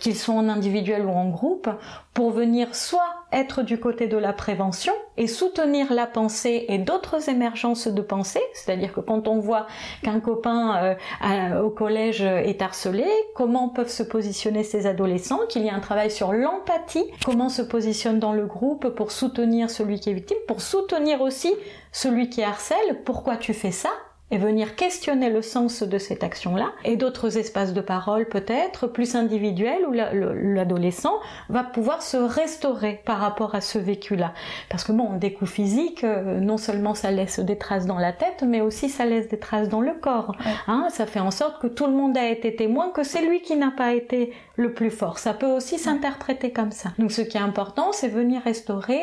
qu'ils 0.00 0.16
soient 0.16 0.34
en 0.34 0.48
individuel 0.48 1.04
ou 1.06 1.10
en 1.10 1.28
groupe, 1.28 1.68
pour 2.14 2.30
venir 2.30 2.74
soit 2.74 3.14
être 3.32 3.62
du 3.62 3.78
côté 3.78 4.08
de 4.08 4.16
la 4.16 4.32
prévention 4.32 4.92
et 5.16 5.26
soutenir 5.26 5.92
la 5.92 6.06
pensée 6.06 6.64
et 6.68 6.78
d'autres 6.78 7.28
émergences 7.28 7.86
de 7.86 8.02
pensée, 8.02 8.42
c'est-à-dire 8.52 8.92
que 8.92 9.00
quand 9.00 9.28
on 9.28 9.38
voit 9.38 9.66
qu'un 10.02 10.18
copain 10.18 10.96
euh, 11.22 11.60
au 11.60 11.70
collège 11.70 12.22
est 12.22 12.62
harcelé, 12.62 13.06
comment 13.34 13.68
peuvent 13.68 13.90
se 13.90 14.02
positionner 14.02 14.64
ces 14.64 14.86
adolescents, 14.86 15.46
qu'il 15.48 15.64
y 15.64 15.70
a 15.70 15.74
un 15.74 15.80
travail 15.80 16.10
sur 16.10 16.32
l'empathie, 16.32 17.04
comment 17.24 17.48
se 17.48 17.62
positionne 17.62 18.18
dans 18.18 18.32
le 18.32 18.46
groupe 18.46 18.88
pour 18.88 19.12
soutenir 19.12 19.70
celui 19.70 20.00
qui 20.00 20.10
est 20.10 20.14
victime, 20.14 20.38
pour 20.48 20.60
soutenir 20.60 21.20
aussi 21.20 21.54
celui 21.92 22.28
qui 22.28 22.42
harcèle, 22.42 23.02
pourquoi 23.04 23.36
tu 23.36 23.54
fais 23.54 23.72
ça 23.72 23.90
et 24.30 24.38
venir 24.38 24.76
questionner 24.76 25.30
le 25.30 25.42
sens 25.42 25.82
de 25.82 25.98
cette 25.98 26.22
action-là, 26.22 26.72
et 26.84 26.96
d'autres 26.96 27.38
espaces 27.38 27.72
de 27.72 27.80
parole 27.80 28.26
peut-être, 28.26 28.86
plus 28.86 29.14
individuels, 29.14 29.86
où 29.88 29.92
l'adolescent 29.92 31.14
va 31.48 31.64
pouvoir 31.64 32.02
se 32.02 32.16
restaurer 32.16 33.00
par 33.04 33.18
rapport 33.18 33.54
à 33.54 33.60
ce 33.60 33.78
vécu-là. 33.78 34.32
Parce 34.68 34.84
que 34.84 34.92
bon, 34.92 35.16
des 35.16 35.32
coups 35.32 35.50
physiques, 35.50 36.04
euh, 36.04 36.40
non 36.40 36.56
seulement 36.56 36.94
ça 36.94 37.10
laisse 37.10 37.40
des 37.40 37.58
traces 37.58 37.86
dans 37.86 37.98
la 37.98 38.12
tête, 38.12 38.44
mais 38.46 38.60
aussi 38.60 38.88
ça 38.88 39.04
laisse 39.04 39.28
des 39.28 39.38
traces 39.38 39.68
dans 39.68 39.80
le 39.80 39.94
corps. 39.94 40.34
Hein, 40.66 40.88
ça 40.90 41.06
fait 41.06 41.20
en 41.20 41.30
sorte 41.30 41.60
que 41.60 41.66
tout 41.66 41.86
le 41.86 41.92
monde 41.92 42.16
a 42.16 42.28
été 42.28 42.54
témoin 42.54 42.90
que 42.90 43.02
c'est 43.02 43.22
lui 43.22 43.40
qui 43.40 43.56
n'a 43.56 43.70
pas 43.70 43.94
été 43.94 44.32
le 44.56 44.72
plus 44.72 44.90
fort. 44.90 45.18
Ça 45.18 45.34
peut 45.34 45.46
aussi 45.46 45.78
s'interpréter 45.78 46.52
comme 46.52 46.70
ça. 46.70 46.90
Donc 46.98 47.12
ce 47.12 47.22
qui 47.22 47.36
est 47.36 47.40
important, 47.40 47.92
c'est 47.92 48.08
venir 48.08 48.42
restaurer 48.42 49.00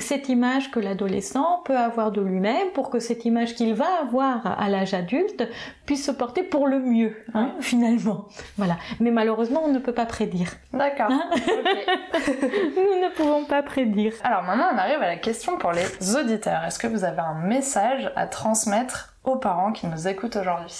cette 0.00 0.28
image 0.28 0.70
que 0.70 0.80
l'adolescent 0.80 1.62
peut 1.64 1.76
avoir 1.76 2.12
de 2.12 2.20
lui-même 2.20 2.68
pour 2.74 2.90
que 2.90 2.98
cette 2.98 3.24
image 3.24 3.54
qu'il 3.54 3.74
va 3.74 3.86
avoir 4.02 4.60
à 4.60 4.68
l'âge 4.68 4.94
adulte 4.94 5.48
puisse 5.86 6.04
se 6.04 6.10
porter 6.10 6.42
pour 6.42 6.66
le 6.66 6.78
mieux, 6.78 7.16
hein, 7.34 7.52
finalement. 7.60 8.26
Voilà. 8.56 8.76
Mais 9.00 9.10
malheureusement, 9.10 9.62
on 9.64 9.72
ne 9.72 9.78
peut 9.78 9.92
pas 9.92 10.06
prédire. 10.06 10.52
D'accord. 10.72 11.10
Hein 11.10 11.30
Nous 11.34 13.02
ne 13.02 13.14
pouvons 13.14 13.44
pas 13.44 13.62
prédire. 13.62 14.12
Alors 14.22 14.42
maintenant, 14.42 14.68
on 14.72 14.78
arrive 14.78 15.02
à 15.02 15.06
la 15.06 15.16
question 15.16 15.58
pour 15.58 15.72
les 15.72 16.16
auditeurs. 16.16 16.64
Est-ce 16.64 16.78
que 16.78 16.86
vous 16.86 17.04
avez 17.04 17.20
un 17.20 17.34
message 17.34 18.10
à 18.16 18.26
transmettre 18.26 19.14
aux 19.24 19.36
parents 19.36 19.72
qui 19.72 19.86
nous 19.86 20.08
écoutent 20.08 20.36
aujourd'hui? 20.36 20.74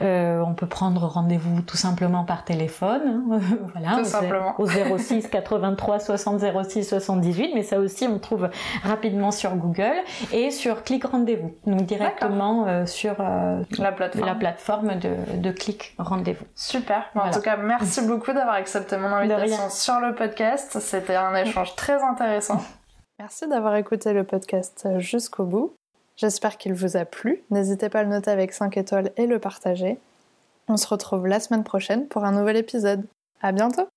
Euh, 0.02 0.40
on 0.46 0.54
peut 0.54 0.68
prendre 0.68 1.04
rendez-vous 1.04 1.62
tout 1.62 1.76
simplement 1.76 2.22
par 2.24 2.44
téléphone. 2.44 3.24
voilà. 3.74 3.96
Tout 3.98 4.04
simplement. 4.04 4.54
Au 4.58 4.66
06 4.66 5.26
83 5.26 5.98
60 5.98 6.44
06 6.68 6.84
78. 6.84 7.50
Mais 7.54 7.64
ça 7.64 7.80
aussi, 7.80 8.06
on 8.06 8.20
trouve 8.20 8.50
rapidement 8.84 9.32
sur 9.32 9.56
Google 9.56 9.96
et 10.32 10.52
sur 10.52 10.84
Clic 10.84 11.04
Rendez-vous. 11.04 11.56
Donc 11.66 11.86
directement 11.86 12.68
euh, 12.68 12.86
sur 12.86 13.16
euh, 13.18 13.64
la 13.78 13.90
plateforme, 13.90 14.26
la 14.26 14.34
plateforme 14.34 14.98
de, 14.98 15.08
de 15.38 15.55
Clic 15.56 15.94
Rendez-vous. 15.98 16.44
Super. 16.54 17.10
En 17.14 17.30
tout 17.30 17.40
cas, 17.40 17.56
merci 17.56 18.00
beaucoup 18.06 18.32
d'avoir 18.32 18.54
accepté 18.54 18.96
mon 18.96 19.08
invitation 19.08 19.70
sur 19.70 20.00
le 20.00 20.14
podcast. 20.14 20.78
C'était 20.80 21.16
un 21.16 21.34
échange 21.34 21.74
très 21.76 22.02
intéressant. 22.02 22.62
Merci 23.18 23.48
d'avoir 23.48 23.74
écouté 23.76 24.12
le 24.12 24.24
podcast 24.24 24.86
jusqu'au 24.98 25.44
bout. 25.44 25.74
J'espère 26.16 26.58
qu'il 26.58 26.74
vous 26.74 26.98
a 26.98 27.06
plu. 27.06 27.42
N'hésitez 27.50 27.88
pas 27.88 28.00
à 28.00 28.02
le 28.02 28.10
noter 28.10 28.30
avec 28.30 28.52
5 28.52 28.76
étoiles 28.76 29.10
et 29.16 29.26
le 29.26 29.38
partager. 29.38 29.98
On 30.68 30.76
se 30.76 30.86
retrouve 30.86 31.26
la 31.26 31.40
semaine 31.40 31.64
prochaine 31.64 32.08
pour 32.08 32.24
un 32.24 32.32
nouvel 32.32 32.56
épisode. 32.56 33.06
À 33.40 33.52
bientôt! 33.52 33.88